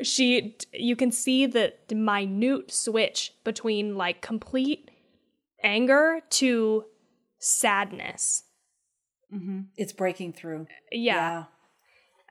[0.01, 0.57] she.
[0.73, 4.91] You can see the minute switch between like complete
[5.63, 6.85] anger to
[7.39, 8.43] sadness.
[9.33, 9.61] Mm-hmm.
[9.77, 10.67] It's breaking through.
[10.91, 11.45] Yeah.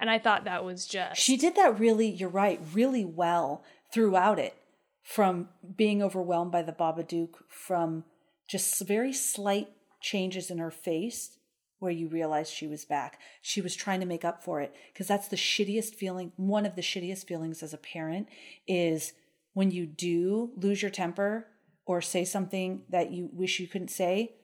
[0.01, 4.39] And I thought that was just She did that really, you're right, really well throughout
[4.39, 4.55] it.
[5.03, 8.05] From being overwhelmed by the Babadook, from
[8.47, 9.69] just very slight
[10.03, 11.38] changes in her face
[11.79, 13.20] where you realize she was back.
[13.43, 16.33] She was trying to make up for it because that's the shittiest feeling.
[16.37, 18.29] One of the shittiest feelings as a parent
[18.66, 19.12] is
[19.55, 21.47] when you do lose your temper
[21.87, 24.35] or say something that you wish you couldn't say,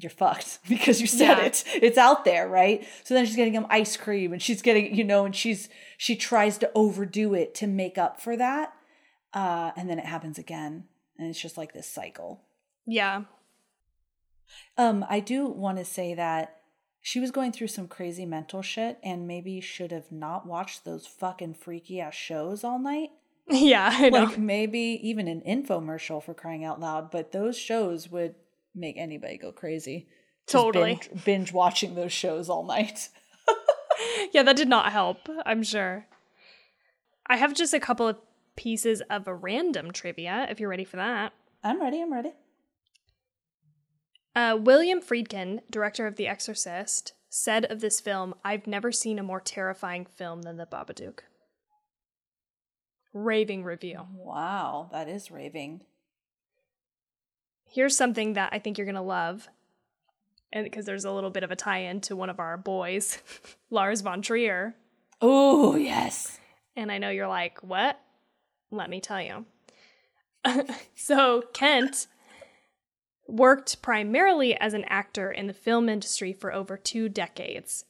[0.00, 1.44] you're fucked because you said Yeah.
[1.44, 1.64] it.
[1.74, 2.84] It's out there, right?
[3.04, 5.68] So then she's getting him ice cream and she's getting, you know, and she's
[5.98, 8.72] she tries to overdo it to make up for that.
[9.34, 10.84] Uh, and then it happens again.
[11.18, 12.40] And it's just like this cycle.
[12.86, 13.24] yeah.
[14.76, 16.56] Um, I do want to say that
[17.02, 21.06] she was going through some crazy mental shit and maybe should have not watched those
[21.06, 23.10] fucking freaky ass shows all night.
[23.50, 24.22] Yeah, I know.
[24.24, 28.36] Like maybe even an infomercial for crying out loud, but those shows would
[28.72, 30.06] make anybody go crazy.
[30.46, 30.94] Just Totally.
[30.94, 33.08] binge, binge watching those shows all night.
[34.32, 36.06] yeah, that did not help, I'm sure.
[37.26, 38.16] I have just a couple of
[38.56, 41.32] pieces of a random trivia if you're ready for that.
[41.64, 42.00] I'm ready.
[42.00, 42.32] I'm ready.
[44.34, 49.22] Uh, William Friedkin, director of The Exorcist, said of this film, I've never seen a
[49.22, 51.20] more terrifying film than The Babadook.
[53.12, 54.06] Raving review.
[54.14, 55.82] Wow, that is raving.
[57.66, 59.48] Here's something that I think you're going to love.
[60.50, 63.18] And because there's a little bit of a tie in to one of our boys,
[63.70, 64.74] Lars von Trier.
[65.20, 66.38] Oh, yes.
[66.74, 67.98] And I know you're like, what?
[68.70, 69.44] Let me tell you.
[70.94, 72.06] so, Kent
[73.26, 77.84] worked primarily as an actor in the film industry for over two decades,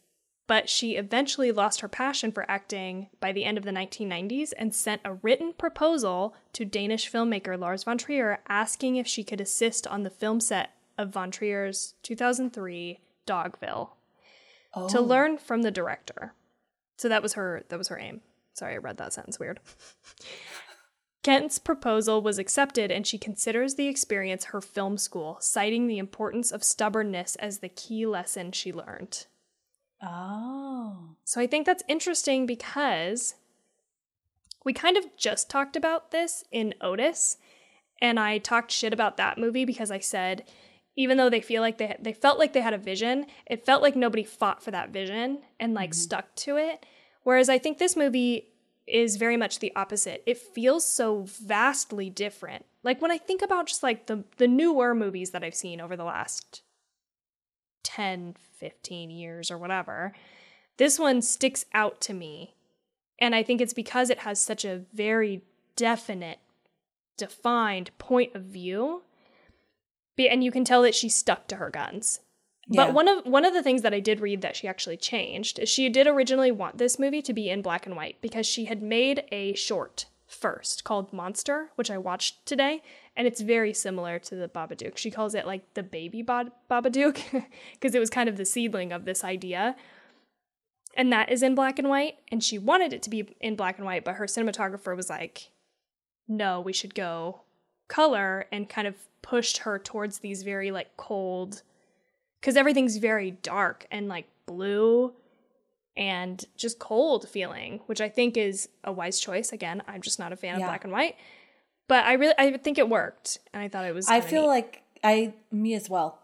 [0.46, 4.74] but she eventually lost her passion for acting by the end of the 1990s and
[4.74, 9.86] sent a written proposal to Danish filmmaker Lars von Trier asking if she could assist
[9.86, 13.90] on the film set of von Trier's 2003 Dogville
[14.74, 14.88] Oh.
[14.88, 16.32] to learn from the director.
[16.96, 18.22] So that was her that was her aim.
[18.54, 19.60] Sorry, I read that sentence weird.
[21.22, 26.50] Kent's proposal was accepted and she considers the experience her film school, citing the importance
[26.50, 29.26] of stubbornness as the key lesson she learned.
[30.02, 31.14] Oh.
[31.24, 33.36] So I think that's interesting because
[34.64, 37.36] we kind of just talked about this in Otis,
[38.00, 40.44] and I talked shit about that movie because I said
[40.94, 43.80] even though they feel like they they felt like they had a vision, it felt
[43.80, 46.00] like nobody fought for that vision and like mm-hmm.
[46.00, 46.84] stuck to it.
[47.22, 48.48] Whereas I think this movie
[48.92, 50.22] is very much the opposite.
[50.26, 52.66] It feels so vastly different.
[52.82, 55.96] Like when I think about just like the the newer movies that I've seen over
[55.96, 56.62] the last
[57.84, 60.12] 10, 15 years or whatever,
[60.76, 62.54] this one sticks out to me.
[63.18, 65.42] And I think it's because it has such a very
[65.76, 66.38] definite,
[67.16, 69.02] defined point of view.
[70.18, 72.20] And you can tell that she stuck to her guns.
[72.68, 72.86] Yeah.
[72.86, 75.58] But one of one of the things that I did read that she actually changed
[75.58, 78.66] is she did originally want this movie to be in black and white because she
[78.66, 82.82] had made a short first called Monster, which I watched today,
[83.16, 84.96] and it's very similar to the Babadook.
[84.96, 87.20] She calls it like the baby Ba- Babadook
[87.72, 89.76] because it was kind of the seedling of this idea.
[90.94, 93.78] And that is in black and white, and she wanted it to be in black
[93.78, 95.50] and white, but her cinematographer was like,
[96.28, 97.40] "No, we should go
[97.88, 101.62] color," and kind of pushed her towards these very like cold
[102.42, 105.14] because everything's very dark and like blue
[105.96, 109.52] and just cold feeling, which I think is a wise choice.
[109.52, 110.66] Again, I'm just not a fan Yeah.
[110.66, 111.14] of black and white,
[111.88, 114.08] but I really I think it worked, and I thought it was.
[114.08, 114.48] I feel neat.
[114.48, 116.18] like I me as well.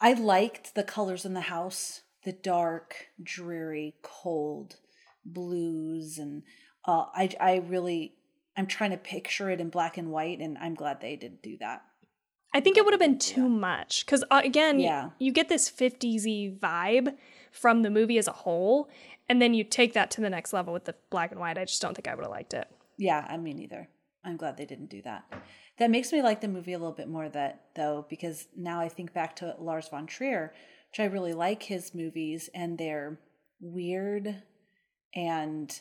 [0.00, 4.76] I liked the colors in the house, the dark, dreary, cold
[5.26, 6.42] blues and
[6.86, 8.12] uh I I really
[8.56, 11.56] I'm trying to picture it in black and white and I'm glad they didn't do
[11.60, 11.82] that.
[12.54, 15.10] I think it would have been too much because uh, again, Yeah.
[15.18, 17.16] you get this 50s vibe
[17.50, 18.88] from the movie as a whole,
[19.28, 21.58] and then you take that to the next level with the black and white.
[21.58, 22.68] I just don't think I would have liked it.
[22.96, 23.88] Yeah, I mean either.
[24.24, 25.24] I'm glad they didn't do that.
[25.78, 28.88] That makes me like the movie a little bit more that though because now I
[28.88, 30.54] think back to Lars von Trier,
[30.90, 33.18] which I really like his movies and they're
[33.60, 34.42] weird
[35.14, 35.80] and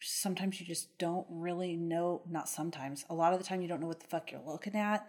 [0.00, 3.04] sometimes you just don't really know not sometimes.
[3.08, 5.06] A lot of the time you don't know what the fuck you're looking at,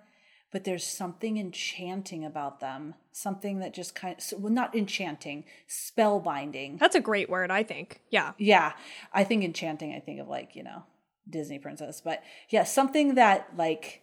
[0.52, 2.96] but there's something enchanting about them.
[3.12, 6.80] Something that just kind of well not enchanting, spellbinding.
[6.80, 8.02] That's a great word, I think.
[8.10, 8.34] Yeah.
[8.38, 8.74] Yeah,
[9.14, 9.94] I think enchanting.
[9.94, 10.84] I think of like you know
[11.30, 14.02] Disney princess, but yeah, something that like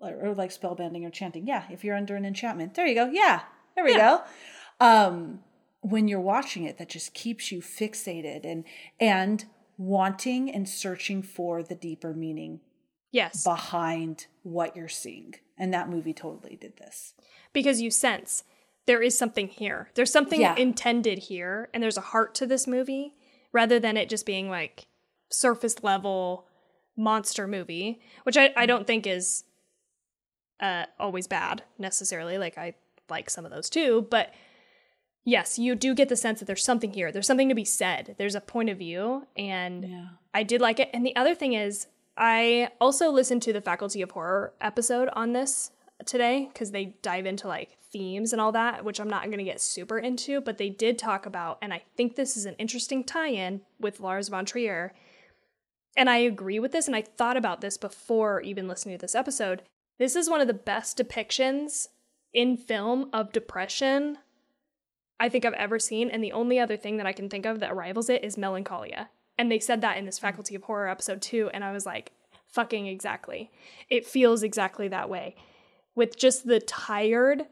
[0.00, 1.46] or, like spellbinding or chanting.
[1.46, 3.10] Yeah, if you're under an enchantment, there you go.
[3.10, 3.40] Yeah,
[3.74, 4.18] there we Yeah.
[4.78, 4.84] go.
[4.86, 5.40] Um,
[5.80, 8.64] when you're watching it, that just keeps you fixated and
[9.00, 9.44] and
[9.76, 12.60] wanting and searching for the deeper meaning
[13.12, 13.44] Yes.
[13.44, 15.34] behind what you're seeing.
[15.56, 17.14] And that movie totally did this.
[17.54, 18.44] because you sense
[18.86, 19.90] there is something here.
[19.94, 20.54] There's something Yeah.
[20.56, 23.14] intended here, and there's a heart to this movie
[23.52, 24.86] rather than it just being like
[25.30, 26.46] surface level
[26.96, 29.44] monster movie, which I, I don't think is
[30.60, 32.38] uh, always bad necessarily.
[32.38, 32.74] Like, I
[33.08, 34.32] like some of those too, but
[35.24, 37.12] yes, you do get the sense that there's something here.
[37.12, 38.14] There's something to be said.
[38.18, 40.08] There's a point of view, and Yeah.
[40.34, 40.90] I did like it.
[40.92, 41.86] And the other thing is,
[42.18, 45.70] I also listened to the Faculty of Horror episode on this
[46.04, 49.44] today because they dive into like themes and all that, which I'm not going to
[49.44, 53.04] get super into, but they did talk about, and I think this is an interesting
[53.04, 54.92] tie in with Lars von Trier.
[55.96, 59.14] And I agree with this, and I thought about this before even listening to this
[59.14, 59.62] episode.
[59.98, 61.88] This is one of the best depictions
[62.34, 64.18] in film of depression
[65.20, 66.10] I think I've ever seen.
[66.10, 69.08] And the only other thing that I can think of that rivals it is Melancholia.
[69.38, 71.48] And they said that in this Faculty of Horror episode too.
[71.54, 72.12] And I was like,
[72.48, 73.50] fucking exactly.
[73.88, 75.36] It feels exactly that way.
[75.94, 77.46] With just the tired,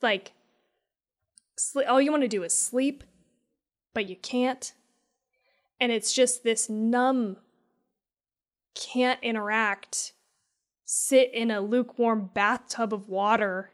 [0.00, 0.32] like,
[1.56, 3.04] sl- all you want to do is sleep,
[3.94, 4.72] but you can't.
[5.80, 7.36] And it's just this numb,
[8.74, 10.12] can't interact,
[10.84, 13.70] sit in a lukewarm bathtub of water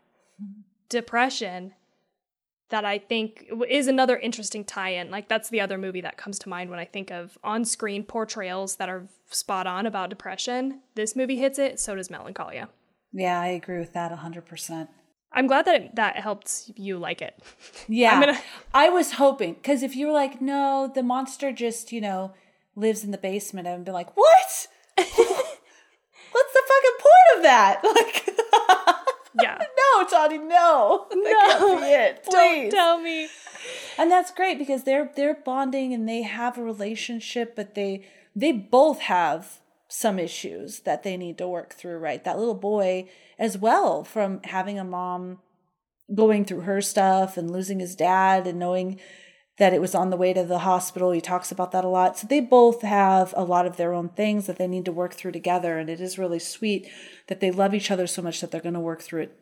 [0.89, 1.73] depression
[2.71, 5.11] that I think is another interesting tie-in.
[5.11, 8.77] Like that's the other movie that comes to mind when I think of on-screen portrayals
[8.77, 10.81] that are spot on about depression.
[10.95, 12.69] This movie hits it, so does Melancholia.
[13.13, 14.89] Yeah, I agree with that 100%.
[15.33, 17.35] I'm glad that it, that helped you like it.
[17.89, 18.21] Yeah.
[18.21, 18.41] Gonna-
[18.75, 22.35] I was hoping, because if you were like, no, the monster just, you know,
[22.77, 24.67] lives in the basement, I would be like, what?
[24.97, 27.81] What's the fucking point of that?
[27.85, 28.27] Like,
[29.43, 29.59] Yeah.
[30.03, 31.07] No, Tawny, no.
[31.11, 32.25] That can't be it.
[32.31, 32.73] Don't Please.
[32.73, 33.29] tell me.
[33.99, 38.53] and that's great because they're they're bonding and they have a relationship, but they they
[38.53, 42.23] both have some issues that they need to work through, right?
[42.25, 45.41] That little boy as well from having a mom
[46.15, 49.01] going through her stuff and losing his dad and knowing
[49.59, 51.11] that it was on the way to the hospital.
[51.11, 52.19] He talks about that a lot.
[52.19, 55.15] So they both have a lot of their own things that they need to work
[55.15, 55.79] through together.
[55.79, 56.89] And it is really sweet
[57.27, 59.39] that they love each other so much that they're going to work through it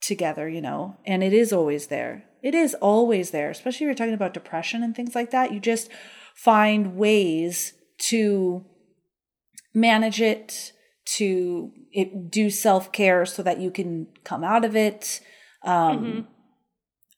[0.00, 0.96] together, you know.
[1.06, 2.24] And it is always there.
[2.42, 5.52] It is always there, especially if you're talking about depression and things like that.
[5.52, 5.90] You just
[6.34, 7.74] find ways
[8.08, 8.64] to
[9.74, 10.72] manage it,
[11.16, 15.20] to it, do self care so that you can come out of it.
[15.62, 16.20] Um, mm-hmm.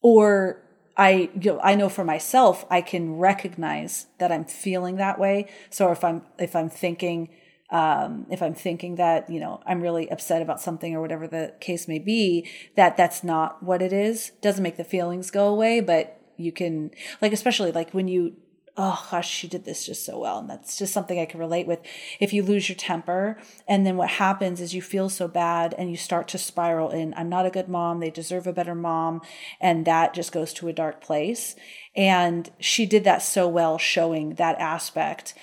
[0.03, 0.63] Or
[0.97, 5.49] I, you know, I know for myself, I can recognize that I'm feeling that way.
[5.71, 7.29] So if I'm, if I'm thinking,
[7.73, 11.55] um, if I'm thinking that, you know, I'm really upset about something or whatever the
[11.59, 14.31] case may be, that that's not what it is.
[14.43, 18.37] Doesn't make the feelings go away, but you can, like, especially like when you
[18.77, 20.39] oh gosh, she did this just so well.
[20.39, 21.81] And that's just something I can relate with.
[22.21, 25.91] If you lose your temper, and then what happens is you feel so bad and
[25.91, 28.01] you start to spiral in, I'm not a good mom.
[28.01, 29.21] They deserve a better mom.
[29.61, 31.55] And that just goes to a dark place.
[31.95, 35.35] And she did that so well, showing that aspect.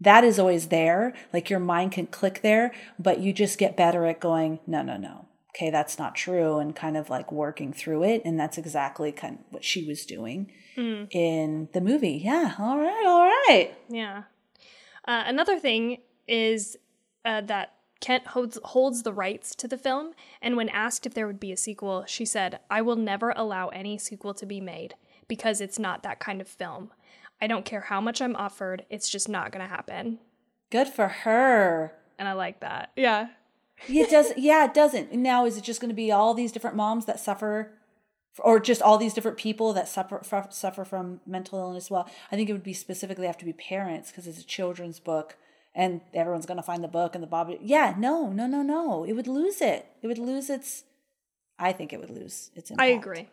[0.00, 1.14] That is always there.
[1.32, 4.96] Like your mind can click there, but you just get better at going, no, no,
[4.96, 5.26] no.
[5.56, 6.58] Okay, that's not true.
[6.58, 8.22] And kind of like working through it.
[8.24, 11.08] And that's exactly kind of what she was doing mm.
[11.10, 12.20] in the movie.
[12.22, 12.54] Yeah.
[12.58, 13.04] All right.
[13.06, 13.74] All right.
[13.88, 14.24] Yeah.
[15.06, 16.76] Uh, another thing is
[17.24, 21.26] uh, that Kent holds, holds the rights to the film, and when asked if there
[21.26, 24.94] would be a sequel, she said, I will never allow any sequel to be made
[25.26, 26.92] because it's not that kind of film.
[27.40, 30.18] I don't care how much I'm offered, it's just not going to happen.
[30.70, 31.92] Good for her.
[32.18, 32.90] And I like that.
[32.96, 33.28] Yeah.
[33.88, 34.32] it does.
[34.36, 35.12] Yeah, it doesn't.
[35.12, 37.72] Now, is it just going to be all these different moms that suffer
[38.40, 40.20] or just all these different people that suffer
[40.50, 41.90] suffer from mental illness.
[41.90, 45.00] Well, I think it would be specifically have to be parents because it's a children's
[45.00, 45.36] book
[45.74, 47.52] and everyone's going to find the book and the Bob.
[47.60, 49.04] Yeah, no, no, no, no.
[49.04, 49.86] It would lose it.
[50.02, 50.84] It would lose its.
[51.58, 52.70] I think it would lose its.
[52.70, 52.86] Impact.
[52.86, 53.28] I agree.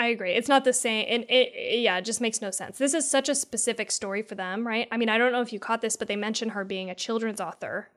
[0.00, 0.32] I agree.
[0.32, 1.04] It's not the same.
[1.08, 2.78] And it, it, yeah, it just makes no sense.
[2.78, 4.88] This is such a specific story for them, right?
[4.90, 6.94] I mean, I don't know if you caught this, but they mentioned her being a
[6.94, 7.88] children's author,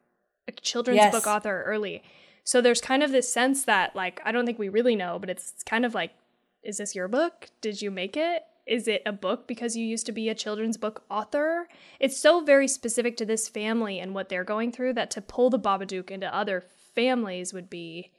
[0.45, 1.13] a children's yes.
[1.13, 2.03] book author early.
[2.43, 5.29] So there's kind of this sense that, like, I don't think we really know, but
[5.29, 6.11] it's kind of like
[6.61, 7.49] is this your book?
[7.61, 8.43] Did you make it?
[8.65, 11.67] Is it a book because you used to be a children's book author?
[11.99, 15.49] It's so very specific to this family and what they're going through that to pull
[15.49, 16.63] the Babadook into other
[16.95, 18.11] families would be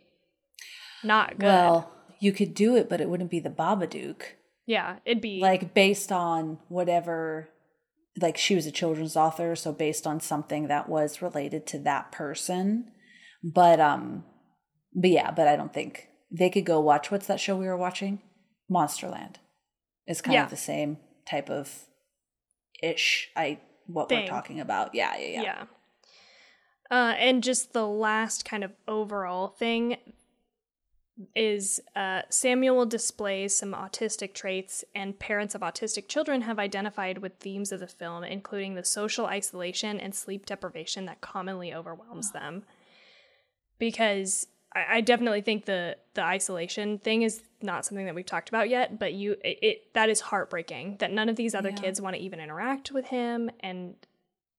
[1.02, 1.46] not good.
[1.46, 1.90] Well,
[2.24, 4.22] you could do it, but it wouldn't be the Babadook.
[4.66, 7.50] Yeah, it'd be like based on whatever
[8.20, 12.10] like she was a children's author, so based on something that was related to that
[12.12, 12.90] person.
[13.42, 14.24] But um
[14.94, 17.76] but yeah, but I don't think they could go watch what's that show we were
[17.76, 18.22] watching?
[18.70, 19.36] Monsterland
[20.06, 20.44] is kind yeah.
[20.44, 20.96] of the same
[21.28, 21.84] type of
[22.82, 23.30] ish.
[23.36, 24.22] I what Thing.
[24.22, 24.94] we're talking about.
[24.94, 25.42] Yeah, yeah, yeah.
[25.42, 25.64] Yeah.
[26.90, 29.96] Uh, and just the last kind of overall thing
[31.34, 37.34] is uh, Samuel displays some autistic traits, and parents of autistic children have identified with
[37.38, 42.64] themes of the film, including the social isolation and sleep deprivation that commonly overwhelms them.
[43.78, 48.48] Because I, I definitely think the the isolation thing is not something that we've talked
[48.48, 51.76] about yet, but you it, it that is heartbreaking that none of these other yeah.
[51.76, 53.94] kids want to even interact with him and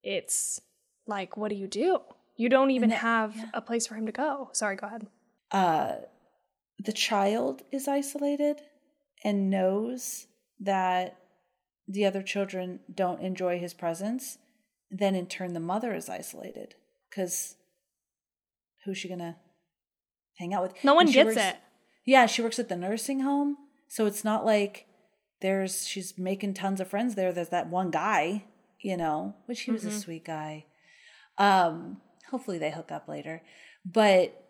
[0.03, 0.61] it's
[1.05, 1.99] like what do you do?
[2.37, 3.45] You don't even that, have yeah.
[3.53, 4.49] a place for him to go.
[4.53, 5.07] Sorry, go ahead.
[5.51, 5.95] Uh
[6.79, 8.61] the child is isolated
[9.23, 10.27] and knows
[10.59, 11.17] that
[11.87, 14.37] the other children don't enjoy his presence,
[14.89, 16.75] then in turn the mother is isolated
[17.09, 17.55] because
[18.83, 19.37] who's she gonna
[20.37, 20.83] hang out with.
[20.83, 21.57] No one gets works, it.
[22.05, 23.57] Yeah, she works at the nursing home,
[23.87, 24.85] so it's not like
[25.41, 27.31] there's she's making tons of friends there.
[27.31, 28.45] There's that one guy,
[28.79, 29.95] you know, which he was mm-hmm.
[29.95, 30.65] a sweet guy.
[31.37, 33.41] Um, hopefully they hook up later,
[33.85, 34.43] but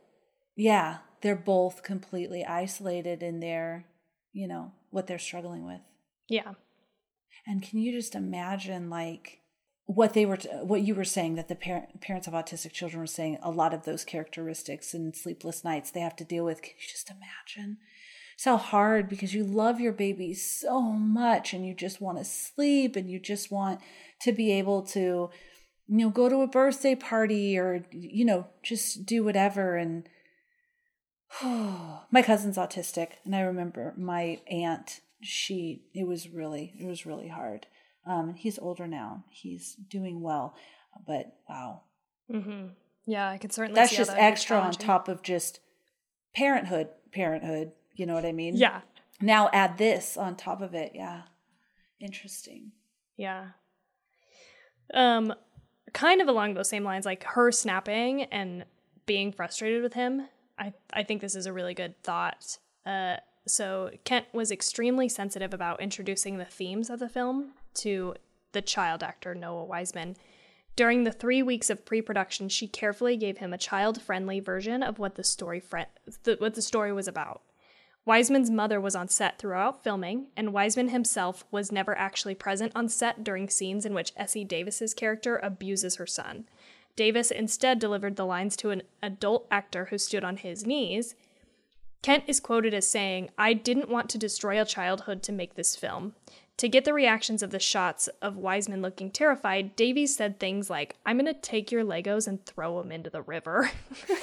[0.56, 3.86] yeah, they're both completely isolated in their,
[4.34, 5.82] you know, what they're struggling with.
[6.28, 6.53] Yeah.
[7.47, 9.39] And can you just imagine like
[9.86, 12.99] what they were, t- what you were saying that the parent, parents of autistic children
[12.99, 16.61] were saying a lot of those characteristics and sleepless nights they have to deal with.
[16.61, 17.78] Can you just imagine?
[18.34, 22.26] It's how hard because you love your baby so much and you just want to
[22.26, 23.80] sleep and you just want
[24.22, 25.30] to be able to,
[25.88, 29.78] you know, go to a birthday party or, you know, just do whatever.
[29.78, 30.09] And
[32.12, 33.14] my cousin's autistic.
[33.24, 37.68] And I remember my aunt, she, it was really, it was really hard
[38.06, 39.24] um, he's older now.
[39.30, 40.56] He's doing well,
[41.08, 41.82] but wow.
[42.32, 42.68] Mm-hmm.
[43.06, 43.80] Yeah, I can certainly.
[43.80, 45.60] That's just that extra on top of just
[46.36, 46.90] parenthood.
[47.12, 47.72] Parenthood.
[47.96, 48.56] You know what I mean?
[48.56, 48.82] Yeah.
[49.22, 50.92] Now add this on top of it.
[50.94, 51.24] Yeah.
[52.00, 52.72] Interesting.
[53.18, 53.50] Yeah.
[54.94, 55.34] Um,
[55.94, 58.66] kind of along those same lines, like her snapping and
[59.06, 60.28] being frustrated with him.
[60.58, 62.58] I I think this is a really good thought.
[62.86, 68.16] Uh, so Kent was extremely sensitive about introducing the themes of the film to
[68.51, 70.16] the child actor Noah Wiseman.
[70.76, 75.16] During the three weeks of pre-production, she carefully gave him a child-friendly version of what
[75.16, 75.62] the story
[76.24, 77.41] th- what the story was about.
[78.06, 82.88] Wiseman's mother was on set throughout filming, and Wiseman himself was never actually present on
[82.88, 86.45] set during scenes in which Essie Davis's character abuses her son.
[86.96, 91.16] Davis instead delivered the lines to an adult actor who stood on his knees.
[92.02, 95.76] Kent is quoted as saying, I didn't want to destroy a childhood to make this
[95.76, 96.14] film.
[96.58, 100.96] To get the reactions of the shots of Wiseman looking terrified, Davis said things like,
[101.06, 103.72] I'm going to take your Legos and throw them into the river.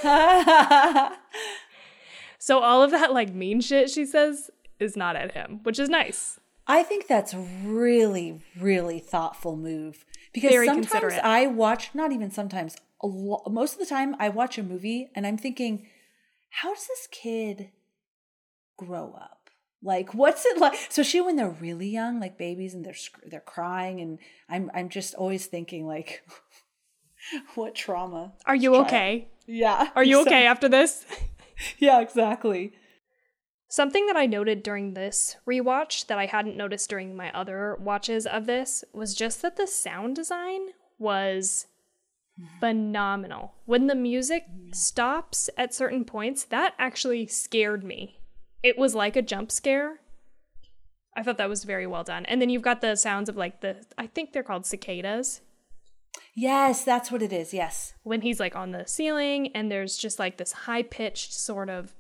[2.39, 5.91] so all of that, like, mean shit she says is not at him, which is
[5.91, 6.41] nice.
[6.67, 11.15] I think that's really, really thoughtful move because Very sometimes.
[11.23, 15.11] I watch, not even sometimes, a lo- most of the time I watch a movie
[15.15, 15.89] and I'm thinking,
[16.51, 17.71] how does this kid
[18.77, 19.51] grow up?
[19.83, 20.75] Like, what's it like?
[20.75, 22.95] Especially when they're really young, like babies, and they're
[23.27, 26.23] they're crying, and I'm I'm just always thinking like,
[27.57, 28.35] what trauma?
[28.47, 29.27] Are you okay?
[29.47, 29.89] Yeah.
[29.97, 31.05] Are you So- okay after this?
[31.79, 32.73] Yeah, exactly.
[33.73, 38.27] Something that I noted during this rewatch that I hadn't noticed during my other watches
[38.27, 40.61] of this was just that the sound design
[40.99, 41.69] was
[42.61, 43.55] phenomenal.
[43.65, 44.45] When the music
[44.75, 48.21] stops at certain points, that actually scared me.
[48.63, 50.01] It was like a jump scare.
[51.17, 52.27] I thought that was very well done.
[52.27, 55.41] And then you've got the sounds of like the I think they're called cicadas
[56.35, 57.55] Yes, that's what it is.
[57.55, 57.95] Yes.
[58.03, 61.95] when he's like on the ceiling and there's just like this high pitched sort of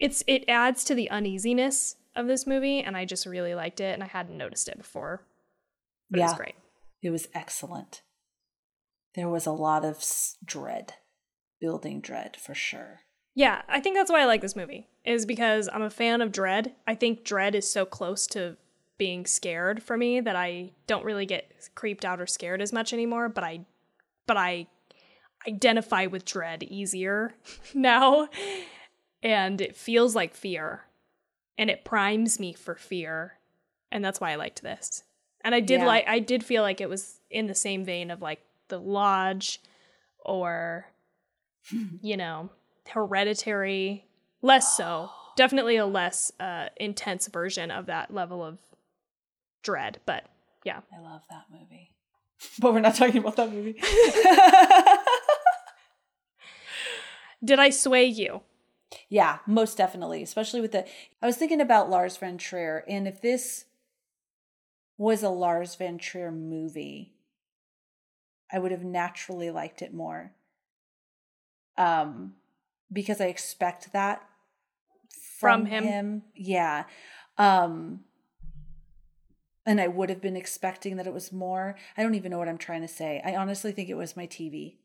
[0.00, 3.94] it's it adds to the uneasiness of this movie and I just really liked it
[3.94, 5.22] and I hadn't noticed it before.
[6.10, 6.36] But it was Yeah.
[6.36, 6.54] great.
[7.02, 8.02] It was excellent.
[9.14, 10.94] There was a lot of s- dread,
[11.60, 13.00] building dread for sure.
[13.34, 14.88] Yeah, I think that's why I like this movie.
[15.04, 16.74] Is because I'm a fan of dread.
[16.86, 18.56] I think dread is so close to
[18.98, 22.92] being scared for me that I don't really get creeped out or scared as much
[22.92, 23.60] anymore, but I
[24.26, 24.66] but I
[25.46, 27.34] identify with dread easier
[27.74, 28.28] now.
[29.22, 30.84] And it feels like fear.
[31.56, 33.34] And it primes me for fear.
[33.90, 35.02] And that's why I liked this.
[35.42, 35.86] And I did Yeah.
[35.86, 39.60] like I did feel like it was in the same vein of like The Lodge
[40.24, 40.86] or
[42.02, 42.50] you know,
[42.88, 44.04] hereditary.
[44.42, 45.10] Less so.
[45.36, 48.58] Definitely a less uh, intense version of that level of
[49.62, 50.00] dread.
[50.06, 50.26] But
[50.64, 50.80] yeah.
[50.96, 51.90] I love that movie.
[52.60, 53.80] But we're not talking about that movie.
[57.44, 58.42] Did I sway you?
[59.08, 60.22] Yeah, most definitely.
[60.22, 60.86] Especially with the.
[61.22, 63.64] I was thinking about Lars von Trier, and if this
[64.96, 67.12] was a Lars von Trier movie,
[68.52, 70.32] I would have naturally liked it more.
[71.76, 72.34] Um,
[72.92, 74.22] because I expect that
[75.38, 76.22] From him.
[76.34, 76.84] Yeah.
[77.36, 78.00] Um,
[79.64, 81.76] and I would have been expecting that it was more.
[81.96, 83.22] I don't even know what I'm trying to say.
[83.24, 84.76] I honestly think it was my TV.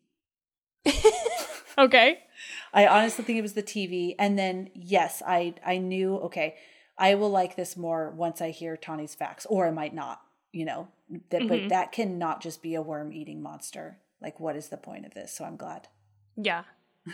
[1.78, 2.20] Okay.
[2.74, 4.16] I honestly think it was the TV.
[4.18, 6.56] And then yes, I I knew okay,
[6.98, 10.22] I will like this more once I hear Tawny's facts, or I might not.
[10.52, 10.88] You know
[11.30, 11.48] that, Mhm.
[11.48, 14.00] but that cannot just be a worm eating monster.
[14.22, 15.34] Like, what is the point of this?
[15.34, 15.88] So I'm glad.
[16.36, 16.64] Yeah.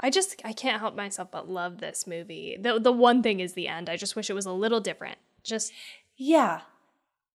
[0.00, 2.56] I just I can't help myself but love this movie.
[2.60, 3.88] The the one thing is the end.
[3.90, 5.18] I just wish it was a little different.
[5.44, 5.72] Just
[6.16, 6.62] Yeah,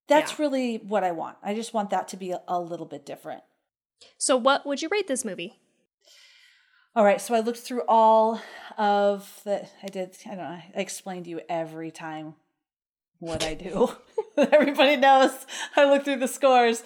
[0.07, 0.37] that's Yeah.
[0.39, 1.37] really what I want.
[1.43, 3.43] I just want that to be a, a little bit different.
[4.17, 5.59] so what would you rate this movie?
[6.97, 8.41] All right, so I looked through all
[8.77, 9.67] of the.
[9.83, 10.15] I did.
[10.25, 10.43] I don't know.
[10.43, 12.35] I explained to you every time
[13.19, 13.91] what I do.
[14.37, 15.45] Everybody knows.
[15.75, 16.83] I look through the scores.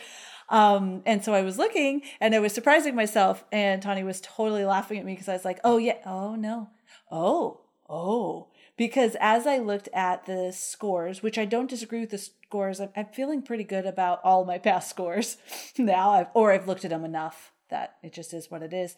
[0.49, 3.45] Um, and so I was looking and I was surprising myself.
[3.51, 5.97] And Tawny was totally laughing at me because I was like, oh, yeah.
[6.07, 6.69] Oh, no.
[7.11, 8.47] Oh, oh.
[8.77, 12.89] Because as I looked at the scores, which I don't disagree with the scores, I'm,
[12.95, 15.37] I'm feeling pretty good about all my past scores
[15.77, 18.95] now, I've, or I've looked at them enough that it just is what it is.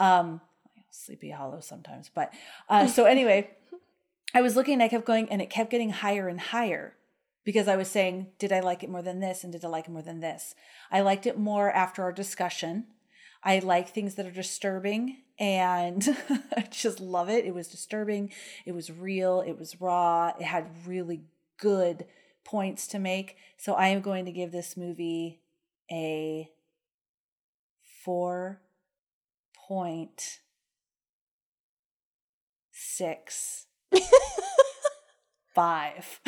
[0.00, 0.40] Um,
[0.98, 2.32] Sleepy Hollow sometimes, but
[2.68, 3.50] uh, so anyway,
[4.34, 6.94] I was looking, I kept going, and it kept getting higher and higher
[7.44, 9.86] because I was saying, did I like it more than this, and did I like
[9.86, 10.54] it more than this?
[10.90, 12.86] I liked it more after our discussion.
[13.42, 16.06] I like things that are disturbing, and
[16.56, 17.44] I just love it.
[17.44, 18.32] It was disturbing.
[18.66, 19.40] It was real.
[19.40, 20.32] It was raw.
[20.38, 21.22] It had really
[21.58, 22.04] good
[22.44, 23.36] points to make.
[23.56, 25.40] So I am going to give this movie
[25.90, 26.50] a
[28.04, 28.60] four
[29.68, 30.40] point
[32.98, 33.66] six
[35.54, 36.20] five.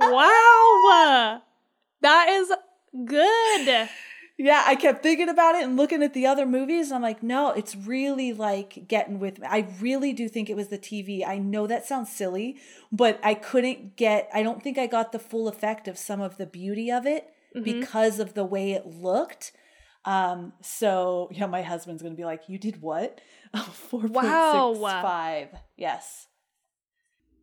[0.00, 1.42] wow.
[2.00, 2.52] That is
[3.04, 3.88] good.
[4.38, 6.90] yeah, I kept thinking about it and looking at the other movies.
[6.90, 9.46] I'm like, no, it's really like getting with me.
[9.48, 11.26] I really do think it was the TV.
[11.26, 12.56] I know that sounds silly,
[12.90, 16.38] but I couldn't get, I don't think I got the full effect of some of
[16.38, 17.62] the beauty of it mm-hmm.
[17.62, 19.52] because of the way it looked.
[20.04, 23.20] Um, so yeah, my husband's gonna be like, You did what?
[23.56, 25.48] Oh, 4.65.
[25.76, 26.26] Yes.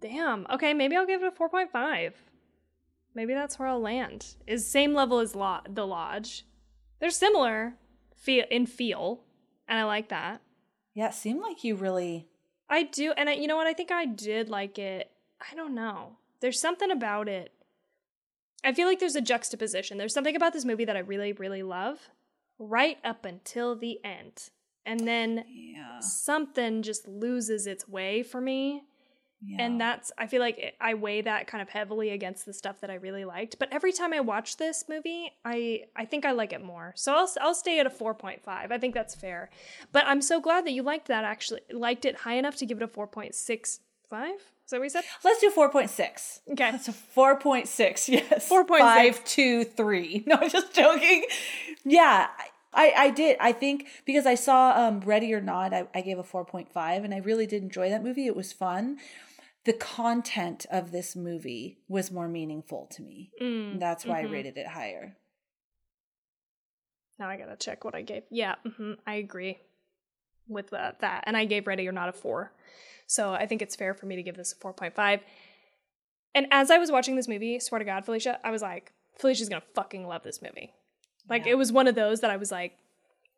[0.02, 0.46] Damn.
[0.50, 2.14] Okay, maybe I'll give it a 4.5.
[3.16, 4.36] maybe that's where I'll land.
[4.48, 6.46] Is same level as lo- the lodge.
[7.00, 7.76] They're similar
[8.18, 9.22] feel in feel,
[9.68, 10.42] and I like that.
[10.94, 12.28] Yeah, it seemed like you really.
[12.70, 13.68] I do, and I, you know what?
[13.68, 15.10] I think I did like it.
[15.40, 16.18] I don't know.
[16.42, 17.52] There's something about it.
[18.64, 19.98] I feel like there's a juxtaposition.
[19.98, 22.10] There's something about this movie that I really, really love,
[22.62, 24.50] right up until the end,
[24.86, 26.00] and then Yeah.
[26.00, 28.84] something just loses its way for me.
[29.44, 29.58] yeah.
[29.66, 32.80] And that's, I feel like it, I weigh that kind of heavily against the stuff
[32.82, 33.58] that I really liked.
[33.58, 36.94] But every time I watch this movie, I, I think I like it more.
[36.96, 38.40] So I'll, I'll stay at a 4.5.
[38.46, 39.50] I think that's fair.
[39.92, 42.78] But I'm so glad that you liked that actually, liked it high enough to give
[42.80, 43.32] it a 4.65.
[43.64, 43.80] Is
[44.12, 45.04] that what we said?
[45.24, 46.40] Let's do 4.6.
[46.52, 46.72] Okay.
[46.72, 48.48] That's a 4.6, yes.
[48.48, 48.78] 4.6.
[48.78, 50.24] 5, 2, 3.
[50.28, 51.24] No, I'm just joking.
[51.84, 52.28] Yeah,
[52.74, 53.38] I, I did.
[53.40, 57.14] I think because I saw um, Ready or Not, I, I gave a 4.5, and
[57.14, 58.28] I really did enjoy that movie.
[58.28, 58.98] It was fun.
[59.66, 63.32] The content of this movie was more meaningful to me.
[63.42, 64.28] Mm, That's why mhm.
[64.28, 65.18] I rated it higher.
[67.20, 68.24] Now I gotta check what I gave.
[68.32, 69.60] Yeah, hmm I agree
[70.48, 71.24] with that, that.
[71.28, 72.52] And I gave Ready or Not a four.
[73.06, 75.20] So I think it's fair for me to give this a 4.5.
[76.34, 79.50] And as I was watching this movie, swear to God, Felicia, I was like, Felicia's
[79.50, 80.74] gonna fucking love this movie.
[81.32, 81.54] Like, Yeah.
[81.54, 82.78] it was one of those that I was like,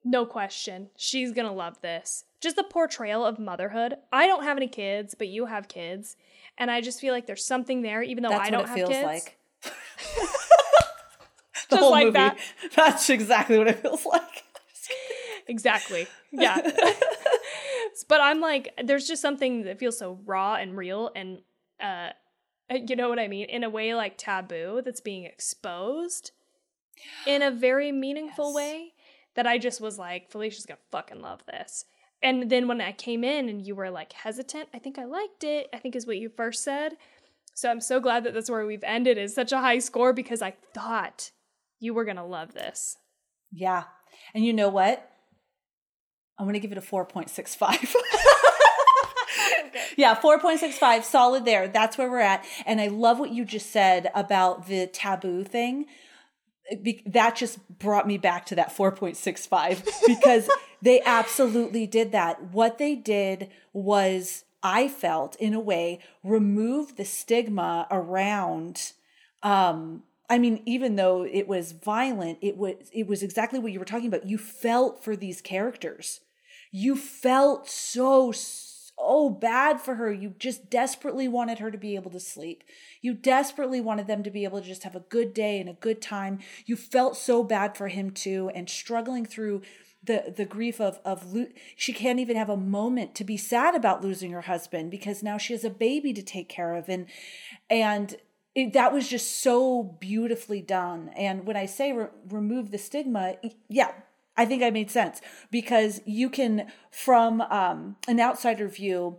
[0.03, 2.25] no question, she's gonna love this.
[2.41, 3.95] Just the portrayal of motherhood.
[4.11, 6.17] I don't have any kids, but you have kids.
[6.57, 8.69] And I just feel like there's something there, even though That's I don't what it
[8.69, 9.05] have feels kids.
[9.05, 9.37] like.
[11.69, 12.37] Just like that.
[12.75, 14.21] That's exactly what it feels like.
[15.45, 16.07] Exactly.
[16.31, 16.55] Yeah.
[18.07, 21.39] but I'm like, there's just something that feels so raw and real and
[21.81, 22.11] uh
[22.69, 23.47] you know what I mean?
[23.49, 26.31] In a way like taboo that's being exposed
[27.25, 28.55] in a very meaningful Yes.
[28.55, 28.93] way
[29.35, 31.85] that I just was like, Felicia's gonna fucking love this.
[32.21, 35.43] And then when I came in and you were like hesitant, I think I liked
[35.43, 36.93] it, I think is what you first said.
[37.53, 40.41] So I'm so glad that that's where we've ended is such a high score because
[40.41, 41.31] I thought
[41.79, 42.97] you were gonna love this.
[43.51, 43.83] Yeah.
[44.33, 45.09] And you know what?
[46.39, 47.93] I'm going to give it a 4.65.
[49.95, 51.67] Yeah, 4.65, solid there.
[51.67, 52.45] That's where we're at.
[52.65, 55.85] And I love what you just said about the taboo thing.
[56.82, 60.49] Be- that just brought me back to that 4.65 because
[60.82, 62.41] they absolutely did that.
[62.51, 68.93] What they did was, I felt in a way, remove the stigma around
[69.41, 73.80] um I mean, even though it was violent, it was it was exactly what you
[73.80, 74.26] were talking about.
[74.26, 76.22] You felt for these characters.
[76.72, 78.72] You felt so so
[79.43, 80.11] bad for her.
[80.11, 82.63] You just desperately wanted her to be able to sleep.
[83.01, 85.73] You desperately wanted them to be able to just have a good day and a
[85.73, 86.39] good time.
[86.65, 89.61] You felt so bad for him too and struggling through
[90.05, 93.73] the the grief of of lo- she can't even have a moment to be sad
[93.73, 97.05] about losing her husband because now she has a baby to take care of and
[97.69, 98.17] and
[98.55, 101.09] it, that was just so beautifully done.
[101.15, 103.35] And when I say re- remove the stigma,
[103.67, 103.91] yeah,
[104.36, 105.21] I think I made sense
[105.51, 109.17] because you can, from um, an outsider view,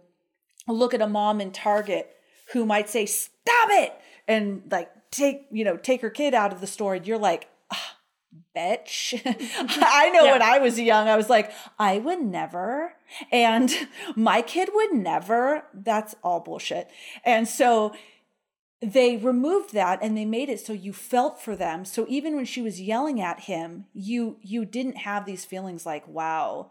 [0.67, 2.11] look at a mom in Target
[2.53, 3.93] who might say, "Stop it!"
[4.27, 7.49] and like take you know take her kid out of the store, and you're like.
[7.73, 7.97] "Ah,
[8.57, 9.21] Bitch.
[9.81, 10.33] I know Yeah.
[10.33, 12.95] when I was young, I was like, I would never.
[13.31, 13.73] And
[14.17, 15.65] my kid would never.
[15.73, 16.89] That's all bullshit.
[17.25, 17.95] And so
[18.85, 21.85] they removed that and they made it so you felt for them.
[21.85, 26.07] So even when she was yelling at him you you didn't have these feelings like
[26.09, 26.71] wow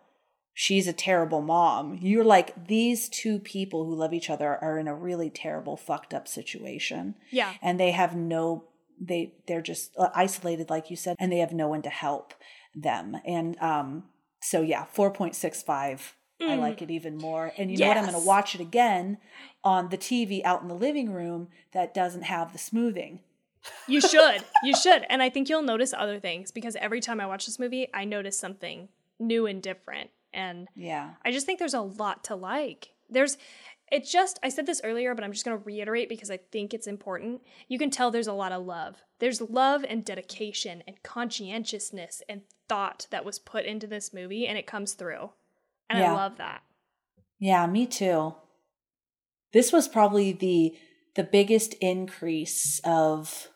[0.54, 1.98] she's a terrible mom.
[2.02, 6.14] You're like these two people who love each other are in a really terrible fucked
[6.14, 7.16] up situation.
[7.32, 7.54] Yeah.
[7.62, 8.66] and they have no
[9.02, 12.34] they they're just uh, isolated like you said and they have no one to help
[12.76, 13.18] them.
[13.26, 14.04] And um
[14.42, 16.12] so yeah 4.65
[16.50, 16.60] I Mm.
[16.60, 17.54] like it even more.
[17.58, 17.98] And you know what?
[17.98, 19.18] I'm going to watch it again
[19.64, 23.22] on the TV out in the living room that doesn't have the smoothing.
[23.88, 24.44] You should.
[24.64, 25.06] You should.
[25.10, 28.06] And I think you'll notice other things because every time I watch this movie, I
[28.06, 28.90] notice something
[29.20, 30.10] new and different.
[30.34, 31.12] And Yeah.
[31.24, 32.90] I just think there's a lot to like.
[33.10, 33.38] There's
[33.92, 36.74] it just I said this earlier, but I'm just going to reiterate because I think
[36.74, 37.42] it's important.
[37.68, 39.04] You can tell there's a lot of love.
[39.20, 44.58] There's love and dedication and conscientiousness and thought that was put into this movie and
[44.58, 45.32] it comes through.
[45.90, 46.62] And I love that.
[47.40, 48.36] Yeah, me too.
[49.52, 50.76] This was probably the
[51.16, 53.50] the biggest increase of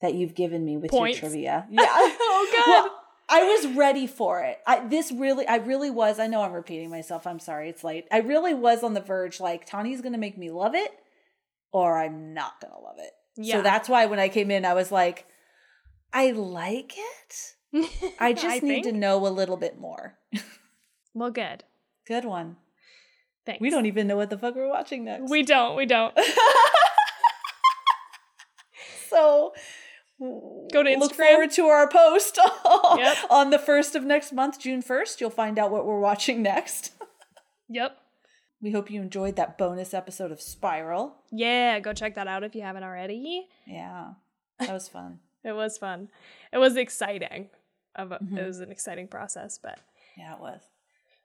[0.00, 1.20] that you've given me with Points.
[1.20, 1.66] your trivia.
[1.70, 1.86] Yeah.
[1.88, 2.70] oh good.
[2.70, 2.94] Well,
[3.28, 4.58] I was ready for it.
[4.66, 6.18] I this really I really was.
[6.18, 7.26] I know I'm repeating myself.
[7.26, 7.68] I'm sorry.
[7.68, 8.06] It's late.
[8.10, 10.92] I really was on the verge like Tawny's going to make me love it
[11.72, 13.10] or I'm not going to love it.
[13.36, 13.56] Yeah.
[13.56, 15.26] So that's why when I came in I was like
[16.12, 18.14] I like it.
[18.20, 20.16] I just need to know a little bit more.
[21.18, 21.64] Well, good.
[22.06, 22.56] Good one.
[23.44, 23.60] Thanks.
[23.60, 25.30] We don't even know what the fuck we're watching next.
[25.30, 25.76] We don't.
[25.76, 26.16] We don't.
[29.08, 29.52] so
[30.20, 30.98] Go to Instagram.
[30.98, 32.38] look forward to our post
[32.96, 33.16] Yep.
[33.30, 35.20] on the first of next month, June 1st.
[35.20, 36.92] You'll find out what we're watching next.
[37.68, 37.96] Yep.
[38.60, 41.14] We hope you enjoyed that bonus episode of Spiral.
[41.30, 43.46] Yeah, go check that out if you haven't already.
[43.66, 44.14] Yeah,
[44.58, 45.20] that was fun.
[45.44, 46.08] It was fun.
[46.52, 47.50] It was exciting.
[47.94, 48.36] A, Mm-hmm.
[48.38, 49.78] It was an exciting process, but
[50.16, 50.60] Yeah, it was.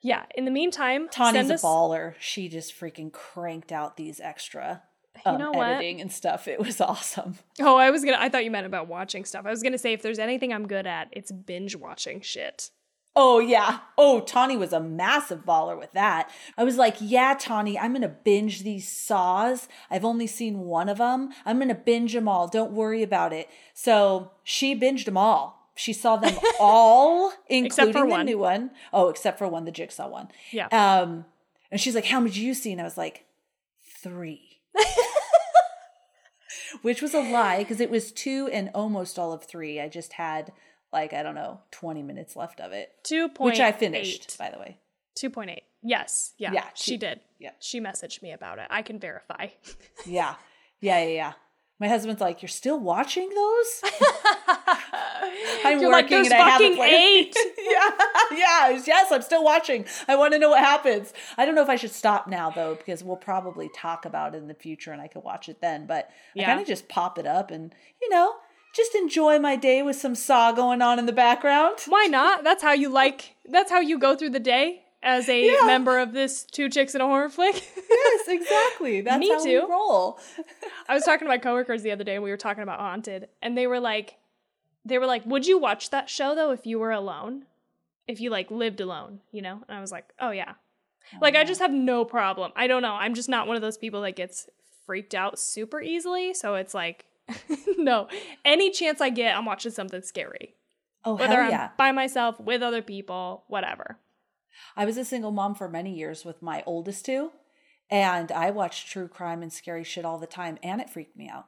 [0.04, 0.26] Yeah.
[0.36, 2.14] In the meantime, Tawny's send a us, baller.
[2.20, 4.84] She just freaking cranked out these extra
[5.26, 5.68] um, know what?
[5.68, 6.48] editing and stuff.
[6.48, 7.38] It was awesome.
[7.60, 8.18] Oh, I was gonna.
[8.20, 9.46] I thought you meant about watching stuff.
[9.46, 12.70] I was gonna say if there's anything I'm good at, it's binge watching shit.
[13.16, 13.80] Oh yeah.
[13.96, 16.32] Oh, Tawny was a massive baller with that.
[16.58, 19.68] I was like, yeah, Tawny, I'm gonna binge these saws.
[19.92, 21.30] I've only seen one of them.
[21.46, 22.48] I'm gonna binge them all.
[22.48, 23.50] Don't worry about it.
[23.74, 25.63] So she binged them all.
[25.76, 28.72] She saw them all, including the new one.
[28.92, 30.28] Oh, except for one, the Jigsaw one.
[30.52, 30.68] Yeah.
[30.68, 31.26] Um,
[31.72, 33.26] and she's like, "How many did you see?" And I was like,
[34.02, 34.60] three.
[36.82, 39.80] Which was a lie because it was two and almost all of three.
[39.80, 40.52] I just had
[40.92, 43.52] like I don't know twenty minutes left of it, Two point.
[43.54, 44.78] which I finished by the way.
[45.16, 45.64] Two point eight.
[45.84, 46.34] Yes.
[46.38, 46.52] Yeah.
[46.54, 47.20] Yeah, She two- did.
[47.40, 47.52] yeah.
[47.60, 48.68] She messaged me about it.
[48.70, 49.48] I can verify.
[50.06, 50.36] Yeah,
[50.80, 51.34] yeah, yeah, yeah.
[51.84, 53.82] My husband's like, "You're still watching those?"
[55.66, 57.90] I'm You're working "There's and I haven't fucking played- eight." yeah,
[58.32, 58.82] yeah.
[58.88, 59.86] Yes, I'm still watching.
[60.08, 61.12] I want to know what happens.
[61.38, 64.38] I don't know if I should stop now though, because we'll probably talk about it
[64.38, 65.86] in the future, and I could watch it then.
[65.86, 68.32] But I kind of just pop it up and you know
[68.74, 71.80] just enjoy my day with some saw going on in the background.
[71.88, 72.46] Why not?
[72.46, 73.36] That's how you like.
[73.44, 75.66] That's how you go through the day as a Yeah.
[75.66, 77.56] member of this two chicks in a horror flick.
[77.56, 79.02] yes, exactly.
[79.02, 79.62] That's Me how too.
[79.66, 80.20] we roll.
[80.90, 83.28] I was talking to my coworkers the other day and we were talking about Haunted
[83.42, 84.16] and they were like
[84.86, 87.46] they were like, "Would you watch that show though if you were alone?
[88.08, 90.54] If you like lived alone, you know?" And I was like, "Oh yeah."
[91.22, 92.52] Like I just have no problem.
[92.56, 92.94] I don't know.
[92.94, 94.50] I'm just not one of those people that gets
[94.86, 97.06] freaked out super easily, so it's like
[97.78, 98.08] no.
[98.44, 100.56] Any chance I get, I'm watching something scary.
[101.06, 101.70] Oh Whether hell I'm yeah!
[101.78, 103.98] by myself, with other people, whatever.
[104.76, 107.32] I was a single mom for many years with my oldest two,
[107.90, 111.30] and I watched true crime and scary shit all the time, and it freaked me
[111.30, 111.46] out.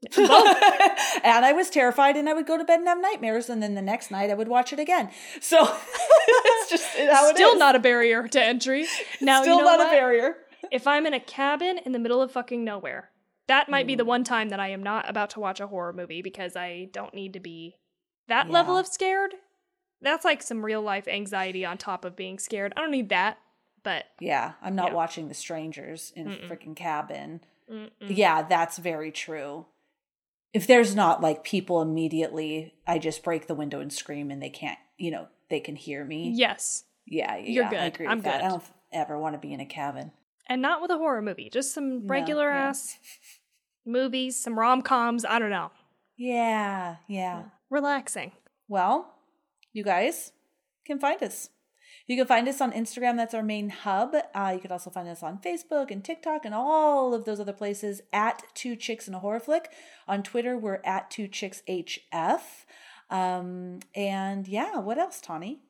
[0.16, 3.74] and I was terrified, and I would go to bed and have nightmares, and then
[3.74, 5.10] the next night I would watch it again.
[5.40, 5.58] So
[6.28, 7.58] it's just how it Still is.
[7.58, 8.86] not a barrier to entry.
[9.20, 9.88] Now Still you know not what?
[9.88, 10.36] a barrier.
[10.70, 13.10] if I'm in a cabin in the middle of fucking nowhere,
[13.48, 13.98] that might be Mm.
[13.98, 16.88] the one time that I am not about to watch a horror movie because I
[16.92, 17.76] don't need to be
[18.28, 19.34] that level of scared.
[20.00, 22.72] That's like some real life anxiety on top of being scared.
[22.76, 23.38] I don't need that,
[23.82, 24.94] but Yeah, I'm not Yeah.
[24.94, 26.44] watching The Strangers in Mm-mm.
[26.44, 27.40] a freaking cabin.
[27.70, 27.90] mm-mm.
[28.00, 29.66] Yeah, that's very true.
[30.54, 34.48] If there's not like people immediately, I just break the window and scream, and they
[34.50, 36.32] can't, you know, they can hear me.
[36.34, 37.78] yes, Yeah, yeah, You're good.
[37.80, 38.40] I agree I'm with that.
[38.40, 38.46] good.
[38.46, 40.12] I don't ever want to be in a cabin.
[40.46, 42.68] and not with a horror movie, just some No, regular yeah.
[42.68, 42.98] ass
[43.84, 45.24] movies, some rom coms.
[45.24, 45.70] I don't know,
[46.16, 47.44] Yeah, yeah.
[47.70, 48.32] relaxing.
[48.68, 49.14] Well,
[49.72, 50.32] you guys
[50.84, 51.50] can find us.
[52.06, 53.16] You can find us on Instagram.
[53.16, 54.14] That's our main hub.
[54.34, 57.52] Uh, you can also find us on Facebook and TikTok and all of those other
[57.52, 59.70] places at Two Chicks and a Horror Flick.
[60.06, 62.40] On Twitter, we're at Two Chicks HF.
[63.10, 65.60] Um, and yeah, what else, Tawny?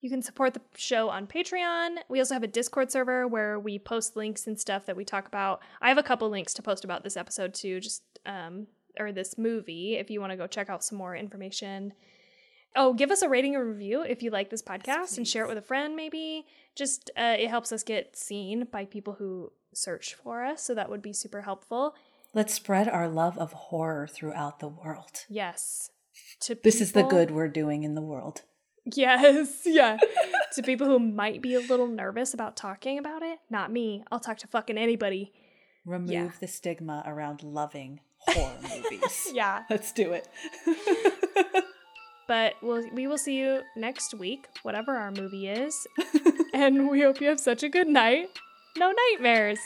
[0.00, 1.96] You can support the show on Patreon.
[2.08, 5.26] We also have a Discord server where we post links and stuff that we talk
[5.26, 5.60] about.
[5.80, 8.66] I have a couple links to post about this episode too, just um
[8.98, 11.92] or this movie if you want to go check out some more information.
[12.76, 15.48] Oh, give us a rating or review if you like this podcast and share it
[15.48, 16.46] with a friend maybe.
[16.76, 20.88] Just uh, it helps us get seen by people who search for us, so that
[20.90, 21.94] would be super helpful.
[22.34, 25.24] Let's spread our love of horror throughout the world.
[25.28, 25.90] Yes.
[26.40, 28.42] To This is the good we're doing in the world.
[28.84, 29.96] Yes, yeah.
[30.54, 34.04] to people who might be a little nervous about talking about it, not me.
[34.12, 35.32] I'll talk to fucking anybody.
[35.84, 36.30] Remove Yeah.
[36.40, 39.28] the stigma around loving horror movies.
[39.32, 39.62] Yeah.
[39.70, 40.28] Let's do it.
[42.28, 45.86] But we'll, we will see you next week, whatever our movie is.
[46.54, 48.28] and we hope you have such a good night.
[48.76, 49.58] No nightmares.